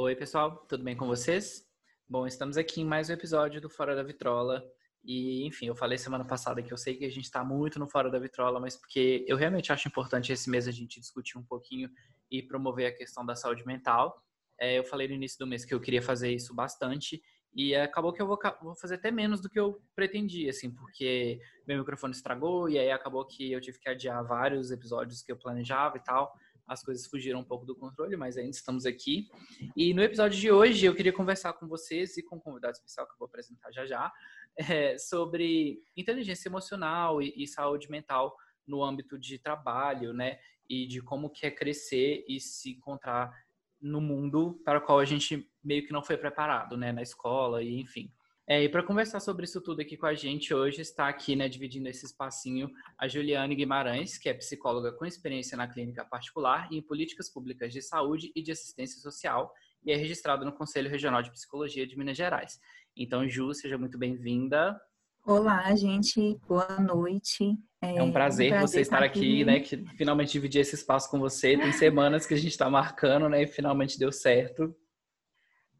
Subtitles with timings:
[0.00, 1.66] Oi, pessoal, tudo bem com vocês?
[2.08, 4.64] Bom, estamos aqui em mais um episódio do Fora da Vitrola.
[5.02, 7.88] E, enfim, eu falei semana passada que eu sei que a gente está muito no
[7.88, 11.42] Fora da Vitrola, mas porque eu realmente acho importante esse mês a gente discutir um
[11.42, 11.90] pouquinho
[12.30, 14.22] e promover a questão da saúde mental.
[14.60, 17.20] É, eu falei no início do mês que eu queria fazer isso bastante
[17.52, 21.40] e acabou que eu vou, vou, fazer até menos do que eu pretendia, assim, porque
[21.66, 25.36] meu microfone estragou e aí acabou que eu tive que adiar vários episódios que eu
[25.36, 26.32] planejava e tal.
[26.68, 29.26] As coisas fugiram um pouco do controle, mas ainda estamos aqui.
[29.74, 33.06] E no episódio de hoje eu queria conversar com vocês e com um convidado especial
[33.06, 34.12] que eu vou apresentar já já,
[34.56, 38.36] é, sobre inteligência emocional e, e saúde mental
[38.66, 40.38] no âmbito de trabalho, né?
[40.68, 43.32] E de como que é crescer e se encontrar
[43.80, 47.62] no mundo para o qual a gente meio que não foi preparado, né, na escola
[47.62, 48.12] e enfim.
[48.50, 51.50] É, e para conversar sobre isso tudo aqui com a gente hoje está aqui, né,
[51.50, 56.78] dividindo esse espacinho, a Juliane Guimarães, que é psicóloga com experiência na clínica particular e
[56.78, 59.52] em políticas públicas de saúde e de assistência social
[59.84, 62.58] e é registrada no Conselho Regional de Psicologia de Minas Gerais.
[62.96, 64.80] Então, Ju, seja muito bem-vinda.
[65.26, 66.40] Olá, gente.
[66.48, 67.54] Boa noite.
[67.82, 69.60] É, é um, prazer um prazer você estar aqui, aqui, né?
[69.60, 71.56] Que finalmente dividir esse espaço com você.
[71.56, 73.42] Tem semanas que a gente está marcando, né?
[73.42, 74.74] E finalmente deu certo.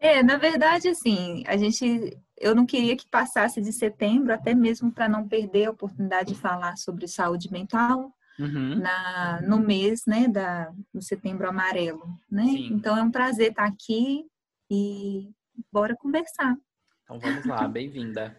[0.01, 4.93] É, na verdade, assim, a gente, eu não queria que passasse de setembro, até mesmo
[4.93, 8.77] para não perder a oportunidade de falar sobre saúde mental uhum.
[8.77, 12.45] na, no mês, né, da, do setembro amarelo, né?
[12.45, 12.69] Sim.
[12.73, 14.25] Então é um prazer estar aqui
[14.71, 15.31] e
[15.73, 16.57] bora conversar.
[17.03, 18.39] Então vamos lá, bem-vinda.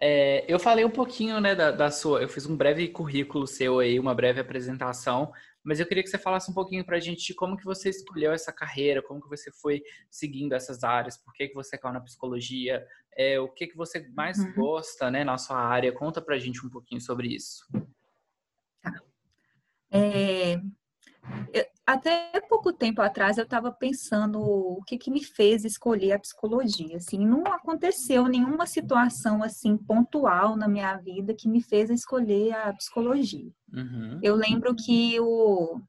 [0.00, 3.80] É, eu falei um pouquinho, né, da, da, sua, eu fiz um breve currículo seu
[3.80, 7.26] aí, uma breve apresentação, mas eu queria que você falasse um pouquinho para a gente
[7.26, 11.32] de como que você escolheu essa carreira, como que você foi seguindo essas áreas, por
[11.34, 14.54] que, que você caiu na psicologia, é, o que que você mais uhum.
[14.54, 15.92] gosta, né, na sua área.
[15.92, 17.66] Conta para a gente um pouquinho sobre isso.
[18.82, 18.92] Tá.
[19.90, 20.60] É,
[21.86, 26.96] até pouco tempo atrás eu estava pensando o que, que me fez escolher a psicologia.
[26.96, 32.72] Assim, não aconteceu nenhuma situação assim pontual na minha vida que me fez escolher a
[32.74, 33.50] psicologia.
[33.72, 34.20] Uhum.
[34.22, 35.80] Eu lembro que o,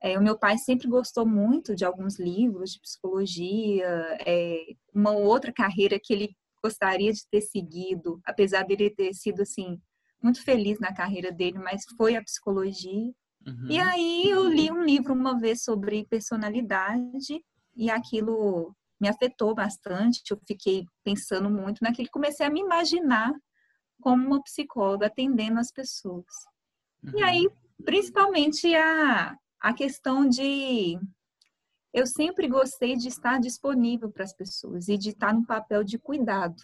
[0.00, 3.88] é, o meu pai sempre gostou muito de alguns livros de psicologia,
[4.24, 9.80] é, uma outra carreira que ele gostaria de ter seguido, apesar dele ter sido assim
[10.22, 13.12] muito feliz na carreira dele, mas foi a psicologia.
[13.46, 13.66] Uhum.
[13.68, 17.42] E aí eu li um livro uma vez sobre personalidade
[17.74, 20.22] e aquilo me afetou bastante.
[20.30, 23.32] Eu fiquei pensando muito naquilo, comecei a me imaginar
[24.00, 26.26] como uma psicóloga atendendo as pessoas.
[27.02, 27.18] Uhum.
[27.18, 27.48] E aí,
[27.84, 30.98] principalmente a, a questão de
[31.92, 35.98] eu sempre gostei de estar disponível para as pessoas e de estar no papel de
[35.98, 36.62] cuidado.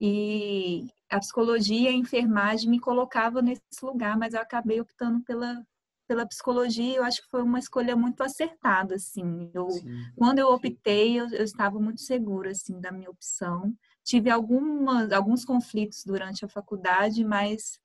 [0.00, 5.62] E a psicologia, a enfermagem me colocava nesse lugar, mas eu acabei optando pela
[6.10, 9.48] pela psicologia, eu acho que foi uma escolha muito acertada, assim.
[9.54, 9.68] Eu,
[10.16, 13.72] quando eu optei, eu, eu, estava muito segura, assim, da minha opção.
[14.02, 17.78] Tive algumas, alguns conflitos durante a faculdade, mas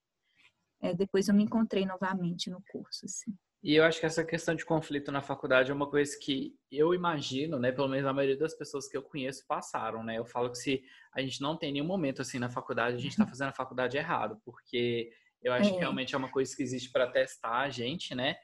[0.82, 3.32] é, depois eu me encontrei novamente no curso, assim.
[3.62, 6.96] E eu acho que essa questão de conflito na faculdade é uma coisa que eu
[6.96, 10.18] imagino, né, pelo menos a maioria das pessoas que eu conheço passaram, né?
[10.18, 13.12] Eu falo que se a gente não tem nenhum momento assim na faculdade, a gente
[13.12, 13.30] está uhum.
[13.30, 15.12] fazendo a faculdade errado, porque
[15.46, 15.74] eu acho é.
[15.74, 18.36] que realmente é uma coisa que existe para testar a gente, né?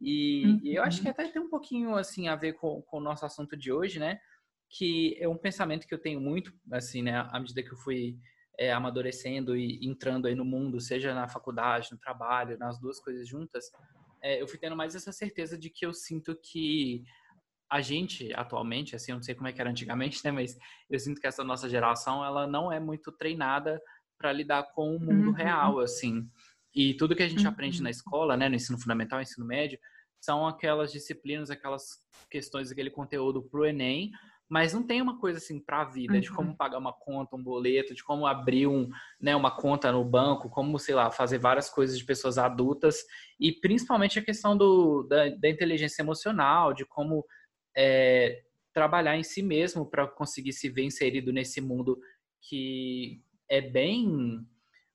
[0.00, 0.60] E, uhum.
[0.64, 1.12] e, eu acho que uhum.
[1.12, 4.18] até tem um pouquinho assim a ver com, com o nosso assunto de hoje, né?
[4.68, 7.28] Que é um pensamento que eu tenho muito, assim, né?
[7.30, 8.18] À medida que eu fui
[8.58, 13.28] é, amadurecendo e entrando aí no mundo, seja na faculdade, no trabalho, nas duas coisas
[13.28, 13.70] juntas,
[14.20, 17.04] é, eu fui tendo mais essa certeza de que eu sinto que
[17.70, 20.32] a gente atualmente, assim, eu não sei como é que era antigamente, né?
[20.32, 20.58] Mas
[20.90, 23.80] eu sinto que essa nossa geração, ela não é muito treinada
[24.18, 25.32] para lidar com o mundo uhum.
[25.32, 26.28] real, assim.
[26.74, 27.50] E tudo que a gente uhum.
[27.50, 29.78] aprende na escola, né, no ensino fundamental, ensino médio,
[30.20, 31.98] são aquelas disciplinas, aquelas
[32.30, 34.10] questões, aquele conteúdo para o Enem,
[34.48, 36.20] mas não tem uma coisa assim para a vida, uhum.
[36.20, 38.88] de como pagar uma conta, um boleto, de como abrir um,
[39.20, 43.04] né, uma conta no banco, como, sei lá, fazer várias coisas de pessoas adultas,
[43.38, 47.24] e principalmente a questão do, da, da inteligência emocional, de como
[47.76, 48.42] é,
[48.72, 51.98] trabalhar em si mesmo para conseguir se ver inserido nesse mundo
[52.40, 54.40] que é bem,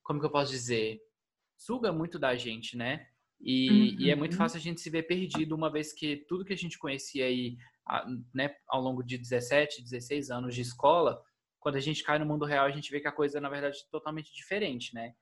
[0.01, 0.99] como que eu posso dizer,
[1.65, 3.07] suga muito da gente, né?
[3.39, 3.95] E, uhum.
[3.99, 4.37] e, é muito uhum.
[4.37, 7.57] fácil a gente se ver perdido, uma vez que tudo que a gente conhecia aí,
[8.33, 11.21] né, ao longo de 17, 16 anos de escola,
[11.59, 13.77] quando a gente cai no mundo real, a gente vê que a coisa, na verdade,
[13.77, 15.13] é totalmente diferente, né?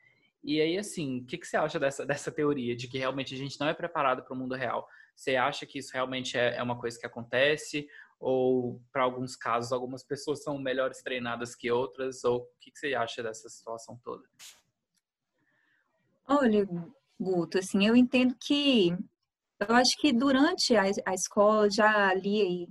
[0.43, 3.37] E aí, assim, o que, que você acha dessa, dessa teoria de que realmente a
[3.37, 4.87] gente não é preparado para o mundo real?
[5.15, 7.87] Você acha que isso realmente é, é uma coisa que acontece?
[8.19, 12.23] Ou, para alguns casos, algumas pessoas são melhores treinadas que outras?
[12.23, 14.23] Ou o que, que você acha dessa situação toda?
[16.33, 16.66] Olha,
[17.19, 18.95] Guto, assim, eu entendo que
[19.60, 22.68] eu acho que durante a, a escola já li aí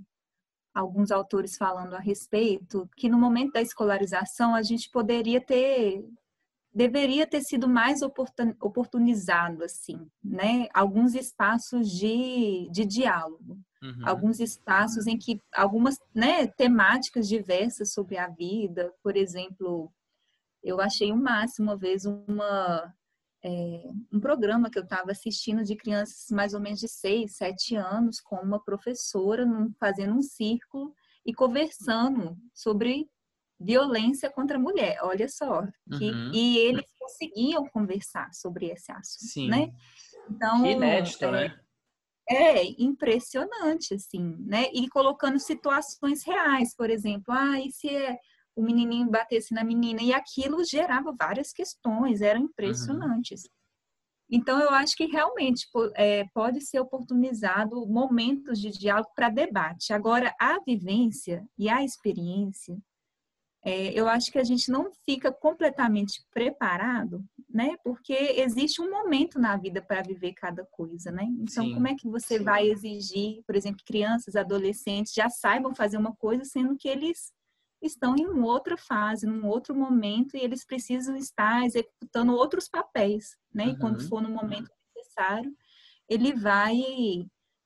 [0.75, 6.03] alguns autores falando a respeito, que no momento da escolarização a gente poderia ter
[6.73, 10.69] deveria ter sido mais oportunizado assim, né?
[10.73, 14.03] Alguns espaços de, de diálogo, uhum.
[14.09, 19.93] alguns espaços em que algumas né, temáticas diversas sobre a vida, por exemplo,
[20.63, 22.95] eu achei o máximo uma vez uma
[23.43, 23.83] é,
[24.13, 28.21] um programa que eu estava assistindo de crianças mais ou menos de 6, 7 anos,
[28.21, 30.95] com uma professora num, fazendo um círculo
[31.25, 33.09] e conversando sobre
[33.59, 34.99] violência contra a mulher.
[35.03, 35.63] Olha só.
[35.99, 36.33] Que, uhum.
[36.33, 39.49] E eles conseguiam conversar sobre esse assunto, Sim.
[39.49, 39.71] né?
[40.31, 41.61] Então, que inédito, é, né?
[42.29, 44.67] É impressionante, assim, né?
[44.73, 48.19] E colocando situações reais, por exemplo, ah, e se é
[48.61, 53.45] o menininho batesse na menina, e aquilo gerava várias questões, eram impressionantes.
[53.45, 53.51] Uhum.
[54.33, 55.67] Então, eu acho que realmente
[55.97, 59.93] é, pode ser oportunizado momentos de diálogo para debate.
[59.93, 62.79] Agora, a vivência e a experiência,
[63.65, 67.23] é, eu acho que a gente não fica completamente preparado,
[67.53, 67.77] né?
[67.83, 71.25] Porque existe um momento na vida para viver cada coisa, né?
[71.25, 72.45] Então, sim, como é que você sim.
[72.45, 77.33] vai exigir, por exemplo, crianças, adolescentes já saibam fazer uma coisa, sendo que eles
[77.83, 83.37] estão em uma outra fase, num outro momento, e eles precisam estar executando outros papéis,
[83.53, 83.65] né?
[83.65, 83.71] Uhum.
[83.71, 84.09] E quando uhum.
[84.09, 85.55] for no momento necessário,
[86.09, 86.75] ele vai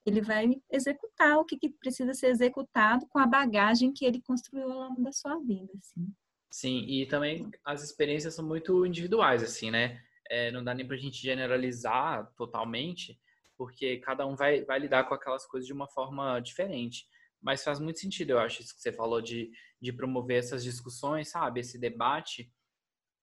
[0.07, 4.71] ele vai executar o que, que, precisa ser executado com a bagagem que ele construiu
[4.71, 6.07] ao longo da sua vida, assim.
[6.51, 9.99] Sim, e também as experiências são muito individuais, assim, né?
[10.31, 13.19] É, não dá nem pra gente generalizar totalmente,
[13.57, 17.07] porque cada um vai, vai lidar com aquelas coisas de uma forma diferente.
[17.43, 19.51] Mas faz muito sentido, eu acho, isso que você falou de,
[19.85, 21.61] de promover essas discussões, sabe?
[21.61, 22.51] Esse debate.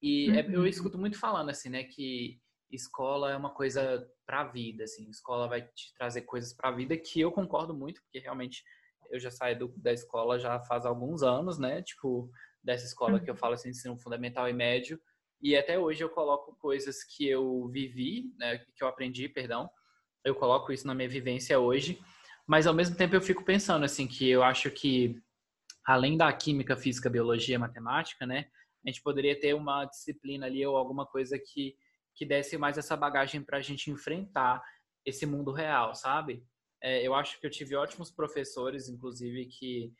[0.01, 0.35] E uhum.
[0.35, 0.67] é, eu uhum.
[0.67, 1.83] escuto muito falando, assim, né?
[1.83, 2.39] Que
[2.71, 5.09] escola é uma coisa para a vida, assim.
[5.09, 8.63] Escola vai te trazer coisas para a vida que eu concordo muito, porque realmente
[9.09, 11.81] eu já saí do, da escola já faz alguns anos, né?
[11.81, 12.31] Tipo,
[12.63, 13.23] dessa escola uhum.
[13.23, 14.99] que eu falo assim, ensino fundamental e médio.
[15.41, 18.59] E até hoje eu coloco coisas que eu vivi, né?
[18.75, 19.67] Que eu aprendi, perdão.
[20.23, 21.99] Eu coloco isso na minha vivência hoje.
[22.47, 25.19] Mas ao mesmo tempo eu fico pensando assim que eu acho que
[25.85, 28.45] além da química, física, biologia, matemática, né,
[28.85, 31.75] a gente poderia ter uma disciplina ali ou alguma coisa que
[32.13, 34.61] que desse mais essa bagagem para a gente enfrentar
[35.05, 36.45] esse mundo real, sabe?
[36.83, 39.93] É, eu acho que eu tive ótimos professores, inclusive, que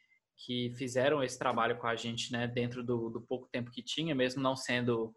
[0.46, 4.16] que fizeram esse trabalho com a gente, né, dentro do, do pouco tempo que tinha,
[4.16, 5.14] mesmo não sendo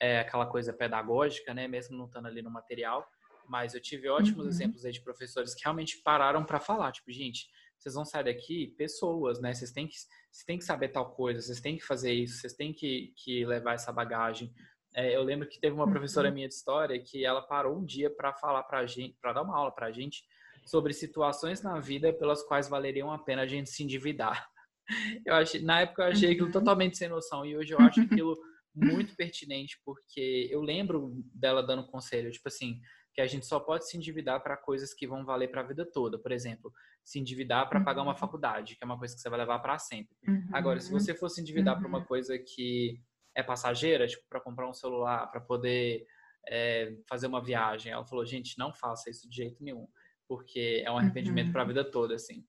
[0.00, 3.06] é, aquela coisa pedagógica, né, mesmo não estando ali no material,
[3.48, 4.50] mas eu tive ótimos uhum.
[4.50, 7.46] exemplos aí de professores que realmente pararam para falar, tipo, gente,
[7.78, 9.54] vocês vão sair daqui pessoas, né?
[9.54, 12.54] Vocês têm que, vocês têm que saber tal coisa, vocês têm que fazer isso, vocês
[12.54, 14.52] têm que, que levar essa bagagem.
[14.94, 16.34] É, eu lembro que teve uma professora uhum.
[16.34, 19.56] minha de história que ela parou um dia para falar para gente, para dar uma
[19.56, 20.24] aula para gente
[20.64, 24.48] sobre situações na vida pelas quais valeriam a pena a gente se endividar.
[25.26, 26.52] Eu achei, na época eu achei aquilo uhum.
[26.52, 28.38] totalmente sem noção e hoje eu acho aquilo
[28.72, 32.80] muito pertinente porque eu lembro dela dando conselho, tipo assim,
[33.16, 35.90] que a gente só pode se endividar para coisas que vão valer para a vida
[35.90, 36.18] toda.
[36.18, 36.70] Por exemplo,
[37.02, 38.18] se endividar para pagar uma uhum.
[38.18, 40.14] faculdade, que é uma coisa que você vai levar para sempre.
[40.28, 40.50] Uhum.
[40.52, 41.80] Agora, se você for se endividar uhum.
[41.80, 43.00] para uma coisa que
[43.34, 46.04] é passageira, tipo para comprar um celular, para poder
[46.46, 49.88] é, fazer uma viagem, ela falou: gente, não faça isso de jeito nenhum,
[50.28, 51.68] porque é um arrependimento para a uhum.
[51.68, 52.44] vida toda, assim.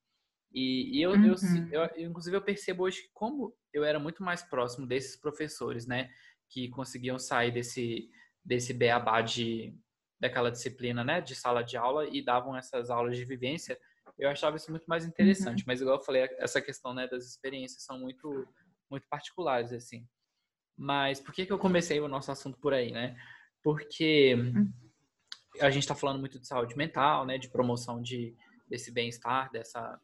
[0.53, 1.69] E, e eu, eu, uhum.
[1.71, 6.09] eu, eu, inclusive, eu percebo hoje como eu era muito mais próximo desses professores, né,
[6.49, 8.09] que conseguiam sair desse
[8.43, 9.77] desse beabá de
[10.19, 13.77] daquela disciplina, né, de sala de aula e davam essas aulas de vivência,
[14.17, 15.59] eu achava isso muito mais interessante.
[15.59, 15.65] Uhum.
[15.67, 18.47] Mas igual eu falei, essa questão, né, das experiências são muito,
[18.89, 20.07] muito particulares, assim.
[20.75, 23.15] Mas por que que eu comecei o nosso assunto por aí, né?
[23.63, 24.71] Porque uhum.
[25.59, 28.35] a gente está falando muito de saúde mental, né, de promoção de
[28.67, 29.99] desse bem-estar, dessa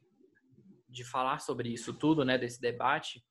[0.87, 3.23] de falar sobre isso tudo, né, desse debate.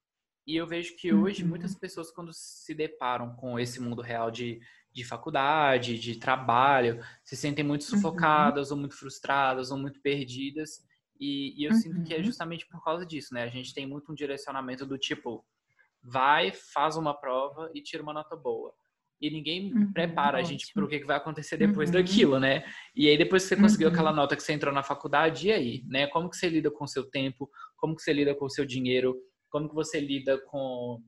[0.46, 1.48] E eu vejo que hoje uhum.
[1.48, 4.60] muitas pessoas quando se deparam com esse mundo real de
[4.92, 7.88] de faculdade, de trabalho, se sentem muito uhum.
[7.88, 8.76] sufocadas uhum.
[8.76, 10.80] ou muito frustradas ou muito perdidas.
[11.18, 11.78] E, e eu uhum.
[11.78, 12.24] sinto que é uhum.
[12.24, 13.44] justamente por causa disso, né?
[13.44, 15.44] A gente tem muito um direcionamento do tipo,
[16.02, 18.74] vai, faz uma prova e tira uma nota boa.
[19.20, 21.94] E ninguém uhum, prepara a gente para o que vai acontecer depois uhum.
[21.94, 22.64] daquilo, né?
[22.94, 25.84] E aí depois que você conseguiu aquela nota que você entrou na faculdade, e aí,
[25.86, 26.08] né?
[26.08, 27.48] Como que você lida com o seu tempo?
[27.76, 29.16] Como que você lida com o seu dinheiro?
[29.48, 31.00] Como que você lida com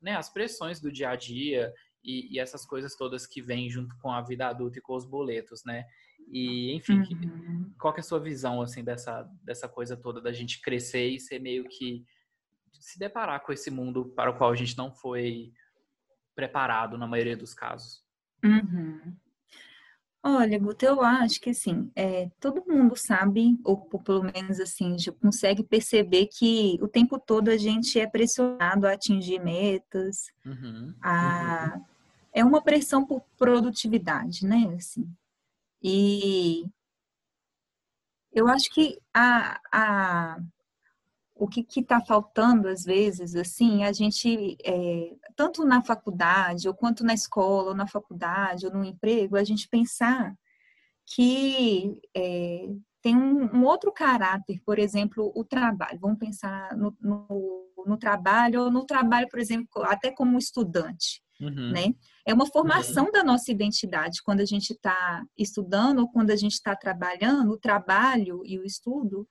[0.00, 1.72] né, as pressões do dia a dia?
[2.02, 5.04] E, e, essas coisas todas que vêm junto com a vida adulta e com os
[5.04, 5.84] boletos, né?
[6.30, 7.72] E, enfim, uhum.
[7.78, 11.38] qual é a sua visão, assim, dessa, dessa coisa toda da gente crescer e ser
[11.38, 12.04] meio que
[12.72, 15.52] se deparar com esse mundo para o qual a gente não foi
[16.34, 18.04] preparado na maioria dos casos?
[18.44, 19.16] Uhum.
[20.30, 25.10] Olha, Guto, eu acho que assim, é, todo mundo sabe, ou pelo menos assim, já
[25.10, 31.72] consegue perceber que o tempo todo a gente é pressionado a atingir metas, uhum, a,
[31.74, 31.84] uhum.
[32.30, 34.70] é uma pressão por produtividade, né?
[34.76, 35.10] Assim,
[35.82, 36.66] e
[38.30, 40.40] eu acho que a, a,
[41.38, 47.04] o que está faltando às vezes, assim, a gente, é, tanto na faculdade, ou quanto
[47.04, 50.34] na escola, ou na faculdade, ou no emprego, a gente pensar
[51.06, 52.66] que é,
[53.00, 55.98] tem um, um, outro caráter, por exemplo, o trabalho.
[56.00, 61.22] Vamos pensar no, no, no, trabalho, ou no trabalho, por exemplo, até como estudante.
[61.40, 61.70] Uhum.
[61.70, 61.94] Né?
[62.26, 63.12] É uma formação uhum.
[63.12, 64.22] da nossa identidade.
[64.24, 68.64] Quando a gente está estudando ou quando a gente está trabalhando, o trabalho e o
[68.64, 69.26] estudo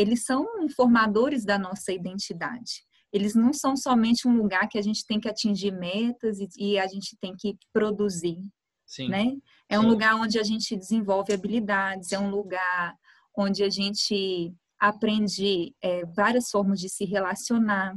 [0.00, 2.84] eles são informadores da nossa identidade.
[3.12, 6.78] Eles não são somente um lugar que a gente tem que atingir metas e, e
[6.78, 8.38] a gente tem que produzir,
[8.86, 9.08] Sim.
[9.08, 9.36] né?
[9.68, 9.84] É Sim.
[9.84, 12.94] um lugar onde a gente desenvolve habilidades, é um lugar
[13.36, 17.94] onde a gente aprende é, várias formas de se relacionar.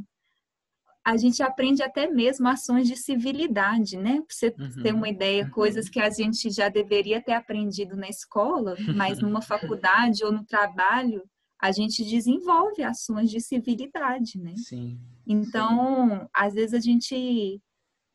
[1.05, 4.15] A gente aprende até mesmo ações de civilidade, né?
[4.15, 4.83] Pra você uhum.
[4.83, 9.41] ter uma ideia, coisas que a gente já deveria ter aprendido na escola, mas numa
[9.41, 11.23] faculdade ou no trabalho,
[11.61, 14.53] a gente desenvolve ações de civilidade, né?
[14.57, 14.99] Sim.
[15.25, 16.27] Então, sim.
[16.33, 17.61] às vezes a gente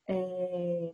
[0.09, 0.93] é,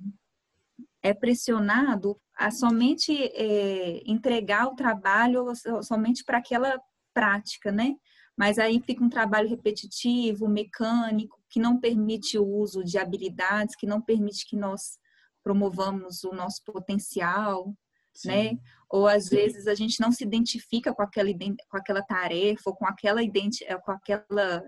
[1.02, 5.46] é pressionado a somente é, entregar o trabalho
[5.82, 6.80] somente para aquela
[7.12, 7.94] prática, né?
[8.36, 13.86] Mas aí fica um trabalho repetitivo, mecânico, que não permite o uso de habilidades, que
[13.86, 14.98] não permite que nós
[15.42, 17.72] promovamos o nosso potencial,
[18.14, 18.28] Sim.
[18.28, 18.58] né?
[18.88, 19.36] Ou às Sim.
[19.36, 21.30] vezes a gente não se identifica com aquela,
[21.68, 24.64] com aquela tarefa, ou com aquela, eh, com aquela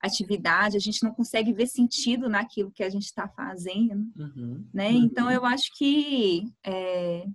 [0.00, 4.66] atividade, a gente não consegue ver sentido naquilo que a gente está fazendo, uhum.
[4.72, 4.90] né?
[4.90, 5.04] Uhum.
[5.04, 7.26] Então eu acho que é,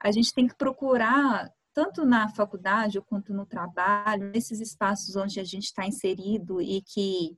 [0.00, 5.44] a gente tem que procurar tanto na faculdade quanto no trabalho, nesses espaços onde a
[5.44, 7.36] gente está inserido e que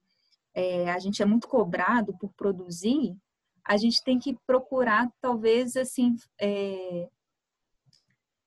[0.55, 3.17] é, a gente é muito cobrado por produzir,
[3.65, 7.09] a gente tem que procurar talvez assim é,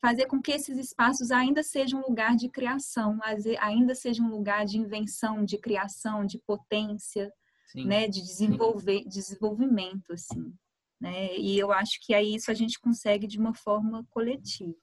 [0.08, 3.20] fazer com que esses espaços ainda sejam um lugar de criação,
[3.60, 7.30] ainda seja um lugar de invenção, de criação, de potência,
[7.74, 7.86] Sim.
[7.86, 10.54] né, de desenvolver, desenvolvimento, assim,
[11.02, 11.38] né?
[11.38, 14.74] E eu acho que aí isso a gente consegue de uma forma coletiva,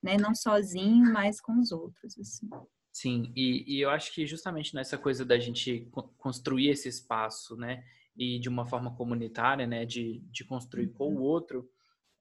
[0.00, 2.48] né, não sozinho, mas com os outros, assim.
[2.92, 7.82] Sim, e, e eu acho que justamente nessa coisa da gente construir esse espaço, né,
[8.16, 10.94] e de uma forma comunitária, né, de, de construir uhum.
[10.94, 11.68] com o outro,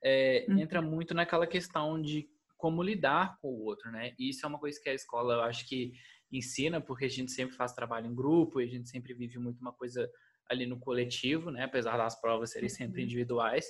[0.03, 0.57] é, uhum.
[0.57, 2.27] entra muito naquela questão de
[2.59, 4.13] como lidar com o outro, né?
[4.19, 5.93] E isso é uma coisa que a escola, eu acho que
[6.29, 9.61] ensina, porque a gente sempre faz trabalho em grupo e a gente sempre vive muito
[9.61, 10.07] uma coisa
[10.49, 11.63] ali no coletivo, né?
[11.63, 13.05] Apesar das provas serem sempre uhum.
[13.05, 13.65] individuais.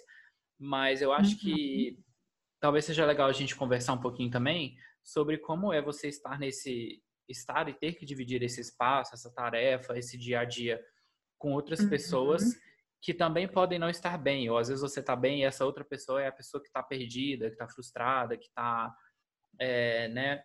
[0.60, 2.04] Mas eu acho que uhum.
[2.60, 7.02] talvez seja legal a gente conversar um pouquinho também sobre como é você estar nesse
[7.28, 10.84] estar e ter que dividir esse espaço, essa tarefa, esse dia a dia
[11.38, 11.90] com outras uhum.
[13.02, 15.86] Que também podem não estar bem, ou às vezes você está bem e essa outra
[15.86, 18.94] pessoa é a pessoa que está perdida, que está frustrada, que está,
[19.58, 20.44] é, né,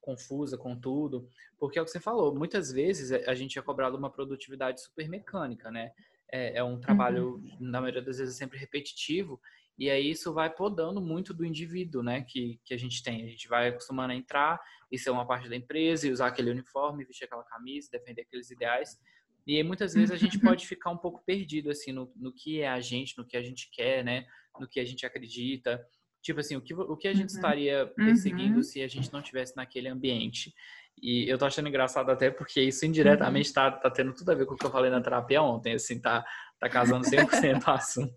[0.00, 1.28] confusa com tudo,
[1.58, 5.08] porque é o que você falou, muitas vezes a gente é cobrado uma produtividade super
[5.08, 5.92] mecânica, né?
[6.30, 7.56] É, é um trabalho, uhum.
[7.60, 9.40] na maioria das vezes, sempre repetitivo,
[9.78, 13.24] e aí isso vai podando muito do indivíduo, né, que, que a gente tem.
[13.24, 16.50] A gente vai acostumando a entrar e ser uma parte da empresa e usar aquele
[16.50, 18.98] uniforme, vestir aquela camisa, defender aqueles ideais,
[19.46, 20.42] e aí, muitas vezes a gente uhum.
[20.42, 23.42] pode ficar um pouco perdido, assim, no, no que é a gente, no que a
[23.42, 24.24] gente quer, né?
[24.58, 25.84] No que a gente acredita.
[26.22, 27.36] Tipo assim, o que, o que a gente uhum.
[27.36, 28.62] estaria perseguindo uhum.
[28.62, 30.54] se a gente não tivesse naquele ambiente?
[31.00, 33.54] E eu tô achando engraçado até porque isso indiretamente uhum.
[33.54, 36.00] tá, tá tendo tudo a ver com o que eu falei na terapia ontem, assim,
[36.00, 36.24] tá,
[36.60, 38.14] tá casando 100% o assunto.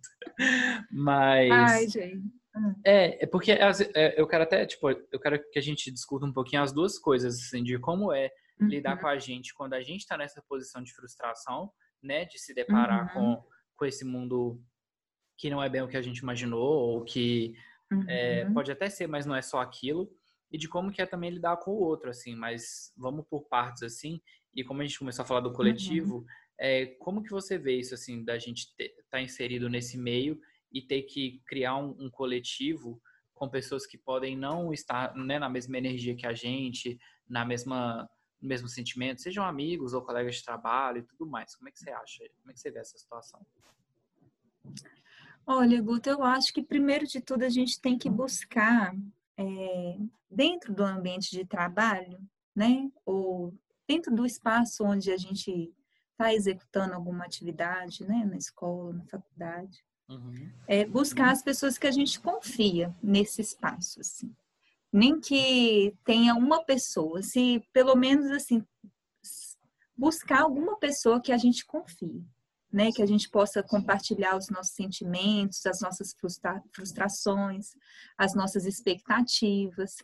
[0.92, 1.52] Mas...
[1.52, 2.22] Ai, gente.
[2.86, 6.32] É, é porque é, eu quero até, tipo, eu quero que a gente discuta um
[6.32, 8.68] pouquinho as duas coisas, assim, de como é uhum.
[8.68, 11.72] lidar com a gente quando a gente está nessa posição de frustração,
[12.02, 12.26] né?
[12.26, 13.36] De se deparar uhum.
[13.36, 13.44] com,
[13.76, 14.62] com esse mundo
[15.38, 17.54] que não é bem o que a gente imaginou, ou que
[17.92, 18.06] é, uhum.
[18.08, 20.10] é, pode até ser, mas não é só aquilo.
[20.52, 22.36] E de como que é também lidar com o outro, assim.
[22.36, 24.22] Mas vamos por partes, assim.
[24.56, 26.26] E como a gente começou a falar do coletivo, uhum.
[26.60, 30.40] é, como que você vê isso, assim, da gente estar tá inserido nesse meio
[30.72, 33.02] e ter que criar um, um coletivo
[33.34, 36.98] com pessoas que podem não estar né, na mesma energia que a gente,
[37.28, 38.10] na mesma
[38.46, 41.56] mesmo sentimento, sejam amigos ou colegas de trabalho e tudo mais.
[41.56, 42.24] Como é que você acha?
[42.42, 43.46] Como é que você vê essa situação?
[45.46, 48.96] Olha, Guto, eu acho que primeiro de tudo a gente tem que buscar
[49.38, 49.98] é,
[50.30, 52.20] dentro do ambiente de trabalho,
[52.56, 52.90] né?
[53.06, 53.54] Ou
[53.88, 55.72] dentro do espaço onde a gente
[56.12, 58.26] está executando alguma atividade, né?
[58.26, 59.84] Na escola, na faculdade.
[60.10, 60.52] Uhum.
[60.68, 64.36] É buscar as pessoas que a gente confia nesse espaço, assim.
[64.96, 68.64] Nem que tenha uma pessoa, se pelo menos assim
[69.98, 72.24] buscar alguma pessoa que a gente confie,
[72.72, 72.92] né?
[72.94, 77.72] Que a gente possa compartilhar os nossos sentimentos, as nossas frustra frustrações,
[78.18, 79.96] as nossas expectativas,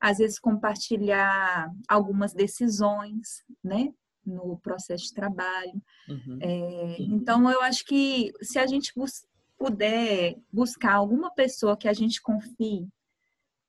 [0.00, 3.92] às vezes compartilhar algumas decisões, né?
[4.24, 5.82] No processo de trabalho.
[6.08, 6.38] Uhum.
[6.40, 9.26] É, então, eu acho que se a gente bus
[9.58, 12.88] puder buscar alguma pessoa que a gente confie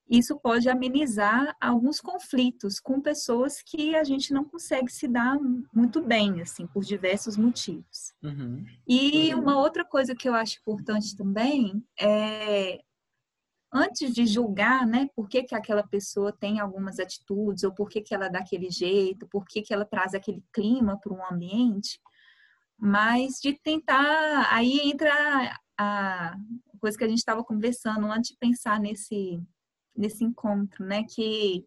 [0.09, 5.37] isso pode amenizar alguns conflitos com pessoas que a gente não consegue se dar
[5.71, 8.13] muito bem, assim, por diversos motivos.
[8.23, 8.65] Uhum.
[8.87, 9.41] E uhum.
[9.41, 12.81] uma outra coisa que eu acho importante também é
[13.71, 18.01] antes de julgar, né, por que, que aquela pessoa tem algumas atitudes, ou por que,
[18.01, 21.99] que ela é daquele jeito, por que, que ela traz aquele clima para um ambiente,
[22.75, 26.35] mas de tentar, aí entra a
[26.79, 29.39] coisa que a gente estava conversando antes de pensar nesse
[29.99, 31.03] nesse encontro, né?
[31.03, 31.65] Que,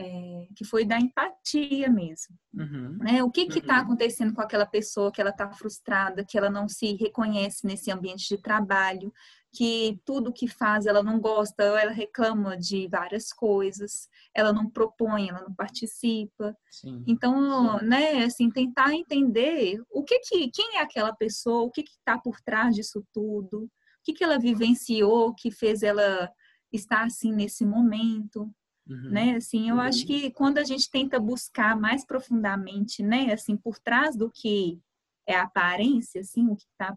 [0.00, 2.36] é, que foi da empatia mesmo.
[2.54, 2.96] Uhum.
[2.98, 3.22] Né?
[3.22, 3.82] O que está uhum.
[3.82, 8.28] acontecendo com aquela pessoa que ela está frustrada, que ela não se reconhece nesse ambiente
[8.28, 9.12] de trabalho,
[9.52, 15.28] que tudo que faz ela não gosta, ela reclama de várias coisas, ela não propõe,
[15.28, 16.56] ela não participa.
[16.70, 17.86] Sim, então, sim.
[17.86, 22.40] né, assim, tentar entender o que que, quem é aquela pessoa, o que está por
[22.40, 23.70] trás disso tudo, o
[24.04, 26.30] que, que ela vivenciou que fez ela
[26.72, 28.50] estar assim nesse momento,
[28.88, 29.10] uhum.
[29.10, 29.36] né?
[29.36, 29.80] Assim, eu uhum.
[29.80, 34.80] acho que quando a gente tenta buscar mais profundamente, né, assim, por trás do que
[35.26, 36.96] é a aparência, assim, o que está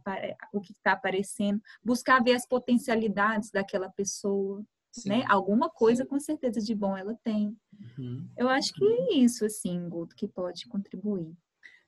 [0.54, 5.10] o que tá aparecendo, buscar ver as potencialidades daquela pessoa, Sim.
[5.10, 5.26] né?
[5.28, 6.10] Alguma coisa Sim.
[6.10, 7.58] com certeza de bom ela tem.
[7.98, 8.30] Uhum.
[8.38, 11.36] Eu acho que é isso, assim, Guto, que pode contribuir.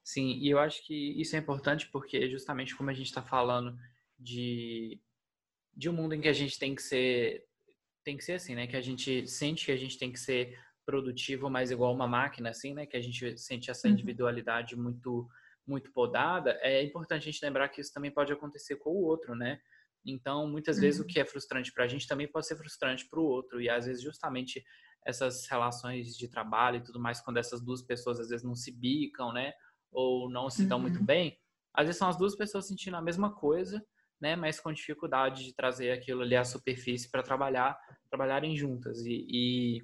[0.03, 3.77] Sim, e eu acho que isso é importante porque justamente como a gente está falando
[4.19, 4.99] de,
[5.75, 7.45] de um mundo em que a gente tem que ser
[8.03, 8.67] tem que ser assim, né?
[8.67, 12.49] Que a gente sente que a gente tem que ser produtivo, mas igual uma máquina,
[12.49, 12.85] assim, né?
[12.85, 13.93] Que a gente sente essa uhum.
[13.93, 15.27] individualidade muito
[15.65, 16.59] muito podada.
[16.61, 19.59] É importante a gente lembrar que isso também pode acontecer com o outro, né?
[20.05, 21.07] Então, muitas vezes o uhum.
[21.07, 23.61] que é frustrante para a gente também pode ser frustrante para o outro.
[23.61, 24.61] E às vezes, justamente
[25.05, 28.71] essas relações de trabalho e tudo mais, quando essas duas pessoas às vezes não se
[28.71, 29.53] bicam, né?
[29.91, 31.05] Ou não se dão muito uhum.
[31.05, 31.39] bem,
[31.73, 33.83] às vezes são as duas pessoas sentindo a mesma coisa,
[34.23, 34.37] né?
[34.37, 37.77] Mas com dificuldade de trazer aquilo ali à superfície para trabalhar,
[38.09, 39.05] trabalharem juntas.
[39.05, 39.83] E, e,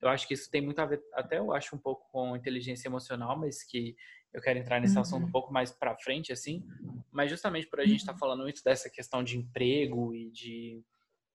[0.00, 2.86] eu acho que isso tem muito a ver, até eu acho um pouco com inteligência
[2.86, 3.96] emocional, mas que
[4.32, 5.02] eu quero entrar nesse uhum.
[5.02, 6.64] assunto um pouco mais para frente, assim.
[7.10, 10.84] Mas justamente por a gente estar tá falando muito dessa questão de emprego e de,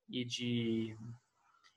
[0.09, 0.97] e de,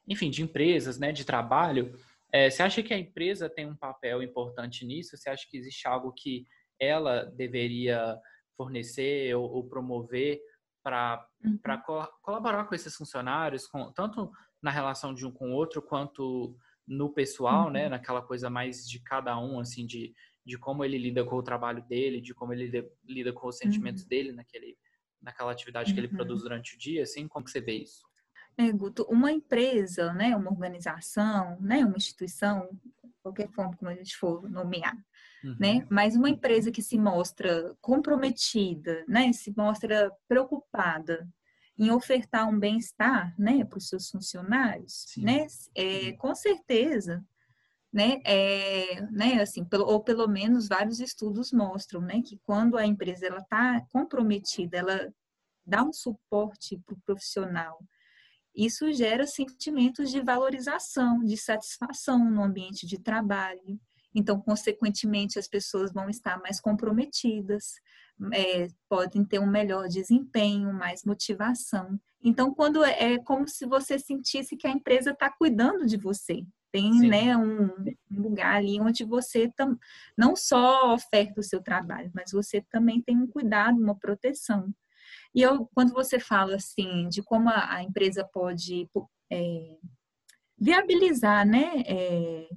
[0.06, 1.10] enfim, de empresas, né?
[1.10, 1.92] De trabalho.
[2.32, 5.16] É, você acha que a empresa tem um papel importante nisso?
[5.16, 6.46] Você acha que existe algo que
[6.78, 8.16] ela deveria
[8.56, 10.40] fornecer ou, ou promover
[10.82, 11.58] para uhum.
[11.84, 14.30] co colaborar com esses funcionários, com, tanto
[14.62, 17.84] na relação de um com o outro, quanto no pessoal, né, uhum.
[17.84, 17.88] né?
[17.88, 20.14] Naquela coisa mais de cada um, assim, de,
[20.44, 23.58] de como ele lida com o trabalho dele, de como ele lida, lida com os
[23.58, 24.08] sentimentos uhum.
[24.08, 24.76] dele naquele,
[25.20, 26.48] naquela atividade que ele produz uhum.
[26.48, 28.08] durante o dia, assim, como que você vê isso?
[28.56, 32.68] É, Guto, uma empresa, né, uma organização, né, uma instituição,
[33.22, 34.96] qualquer forma como a gente for nomear,
[35.44, 35.56] uhum.
[35.58, 35.86] né?
[35.90, 39.32] Mas uma empresa que se mostra comprometida, né?
[39.32, 41.28] Se mostra preocupada
[41.78, 45.22] em ofertar um bem-estar, né, para os seus funcionários, Sim.
[45.22, 45.46] né?
[45.76, 47.24] É, com certeza,
[47.92, 48.20] né?
[48.24, 49.40] É, né?
[49.40, 54.78] Assim, pelo, ou pelo menos vários estudos mostram, né, que quando a empresa está comprometida,
[54.78, 55.14] ela
[55.64, 57.78] dá um suporte para o profissional
[58.58, 63.80] isso gera sentimentos de valorização, de satisfação no ambiente de trabalho.
[64.18, 67.74] Então, consequentemente, as pessoas vão estar mais comprometidas,
[68.34, 72.00] é, podem ter um melhor desempenho, mais motivação.
[72.20, 76.44] Então, quando é, é como se você sentisse que a empresa está cuidando de você,
[76.72, 77.66] tem né, um,
[78.10, 79.78] um, lugar ali onde você tam,
[80.16, 84.74] não só oferta o seu trabalho, mas você também tem um cuidado, uma proteção.
[85.32, 88.90] E eu, quando você fala assim de como a, a empresa pode
[89.30, 89.76] é,
[90.58, 92.48] viabilizar, né, é,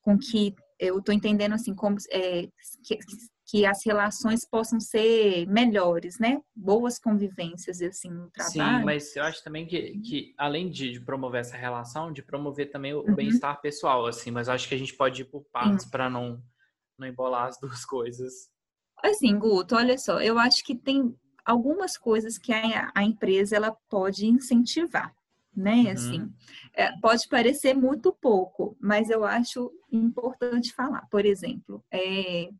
[0.00, 2.48] com que eu estou entendendo assim como é,
[2.84, 2.98] que,
[3.46, 8.78] que, as relações possam ser melhores, né, boas convivências assim no trabalho.
[8.78, 12.94] Sim, mas eu acho também que, que além de, promover essa relação, de promover também
[12.94, 13.14] o uhum.
[13.14, 16.42] bem-estar pessoal, assim, mas acho que a gente pode ir por partes para não
[16.98, 18.48] não embolar as duas coisas.
[19.02, 23.76] Assim, Guto, olha só, eu acho que tem algumas coisas que a, a empresa ela
[23.88, 25.14] pode incentivar,
[25.56, 25.76] né?
[25.76, 25.90] Uhum.
[25.90, 26.32] Assim,
[26.74, 31.06] é, pode parecer muito pouco, mas eu acho importante falar.
[31.10, 32.50] Por exemplo, é,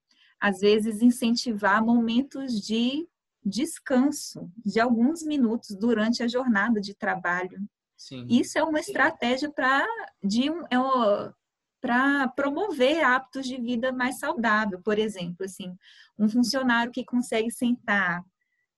[0.40, 3.06] às vezes incentivar momentos de
[3.44, 7.60] descanso de alguns minutos durante a jornada de trabalho.
[7.96, 8.26] Sim.
[8.28, 9.86] Isso é uma estratégia para
[10.22, 11.32] de um, é
[11.80, 15.76] para promover hábitos de vida mais saudável, por exemplo, assim,
[16.18, 18.24] um funcionário que consegue sentar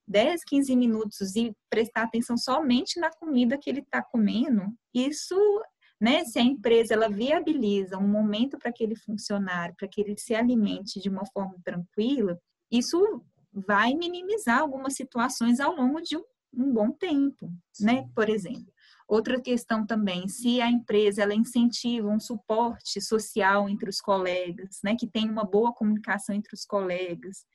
[0.08, 5.36] 10, 15 minutos e prestar atenção somente na comida que ele está comendo, isso,
[6.00, 10.34] né, se a empresa ela viabiliza um momento para aquele funcionário, para que ele se
[10.34, 12.38] alimente de uma forma tranquila,
[12.70, 18.08] isso vai minimizar algumas situações ao longo de um, um bom tempo, né?
[18.14, 18.72] Por exemplo,
[19.08, 24.94] Outra questão também, se a empresa ela incentiva um suporte social entre os colegas, né,
[24.94, 27.46] que tem uma boa comunicação entre os colegas,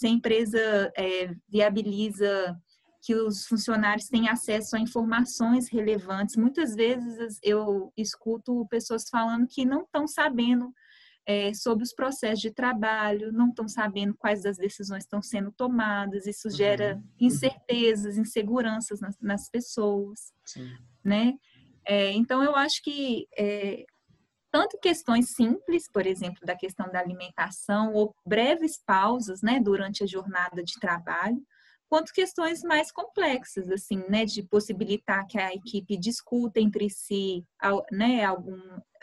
[0.00, 0.58] se a empresa
[0.96, 2.58] é, viabiliza
[3.02, 6.36] que os funcionários tenham acesso a informações relevantes.
[6.36, 10.72] Muitas vezes eu escuto pessoas falando que não estão sabendo
[11.26, 16.26] é, sobre os processos de trabalho, não estão sabendo quais das decisões estão sendo tomadas,
[16.26, 17.02] isso gera uhum.
[17.20, 20.66] incertezas, inseguranças nas, nas pessoas, Sim.
[21.04, 21.34] né?
[21.86, 23.84] É, então, eu acho que é,
[24.50, 30.06] tanto questões simples, por exemplo, da questão da alimentação, ou breves pausas, né, durante a
[30.06, 31.40] jornada de trabalho,
[31.88, 37.44] quanto questões mais complexas, assim, né, de possibilitar que a equipe discuta entre si,
[37.90, 38.60] né, algum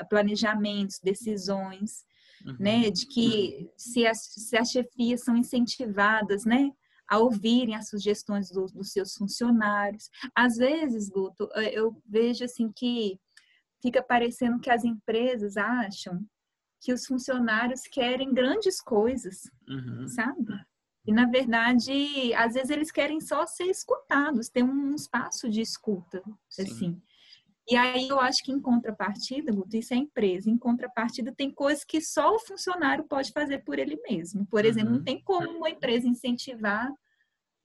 [0.10, 2.06] planejamentos, decisões,
[2.46, 2.56] uhum.
[2.60, 6.72] né, de que se as, se as chefias são incentivadas, né,
[7.10, 10.10] a ouvirem as sugestões do, dos seus funcionários.
[10.36, 13.20] Às vezes, Guto, eu vejo assim que
[13.82, 16.26] fica parecendo que as empresas acham
[16.80, 20.08] que os funcionários querem grandes coisas, uhum.
[20.08, 20.54] sabe?
[21.06, 26.22] E, na verdade, às vezes eles querem só ser escutados, ter um espaço de escuta,
[26.50, 26.62] Sim.
[26.64, 27.02] assim.
[27.70, 30.50] E aí eu acho que em contrapartida, Guto, isso é empresa.
[30.50, 34.46] Em contrapartida, tem coisas que só o funcionário pode fazer por ele mesmo.
[34.46, 34.98] Por exemplo, uhum.
[34.98, 36.90] não tem como uma empresa incentivar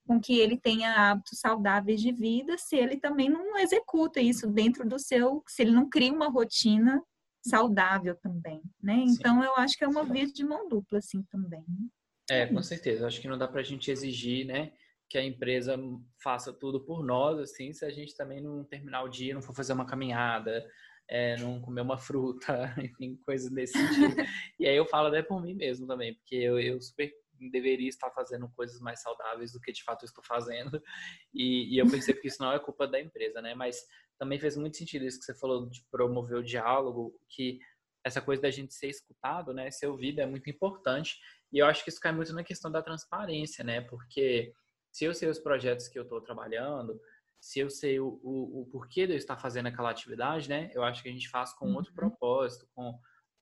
[0.06, 4.88] com que ele tenha hábitos saudáveis de vida se ele também não executa isso dentro
[4.88, 7.02] do seu, se ele não cria uma rotina
[7.44, 8.94] saudável também, né?
[9.06, 9.46] Então Sim.
[9.46, 11.64] eu acho que é uma via de mão dupla assim também.
[11.68, 11.88] Né?
[12.30, 13.06] É, com certeza.
[13.06, 14.72] Acho que não dá para a gente exigir, né,
[15.08, 15.78] que a empresa
[16.22, 19.54] faça tudo por nós, assim, se a gente também não terminar o dia, não for
[19.54, 20.66] fazer uma caminhada,
[21.08, 24.16] é, não comer uma fruta, enfim, coisas desse sentido.
[24.58, 27.12] e aí eu falo até por mim mesmo também, porque eu, eu super
[27.50, 30.82] deveria estar fazendo coisas mais saudáveis do que de fato estou fazendo.
[31.34, 33.54] E, e, eu percebo que isso não é culpa da empresa, né?
[33.54, 33.86] Mas
[34.18, 37.58] também fez muito sentido isso que você falou de promover o diálogo, que
[38.04, 39.70] essa coisa da gente ser escutado, né?
[39.70, 41.18] Ser ouvido é muito importante.
[41.52, 43.80] E eu acho que isso cai muito na questão da transparência, né?
[43.80, 44.52] Porque
[44.90, 47.00] se eu sei os projetos que eu estou trabalhando,
[47.40, 50.70] se eu sei o, o, o, porquê de eu estar fazendo aquela atividade, né?
[50.74, 51.96] Eu acho que a gente faz com outro uhum.
[51.96, 52.96] propósito, com,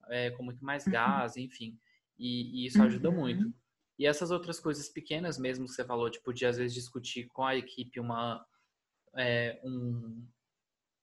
[0.09, 0.93] é, com muito mais uhum.
[0.93, 1.77] gás, enfim.
[2.17, 3.15] E, e isso ajuda uhum.
[3.15, 3.53] muito.
[4.01, 7.45] E essas outras coisas pequenas mesmo que você falou, tipo, de às vezes discutir com
[7.45, 8.43] a equipe uma,
[9.15, 10.27] é, um,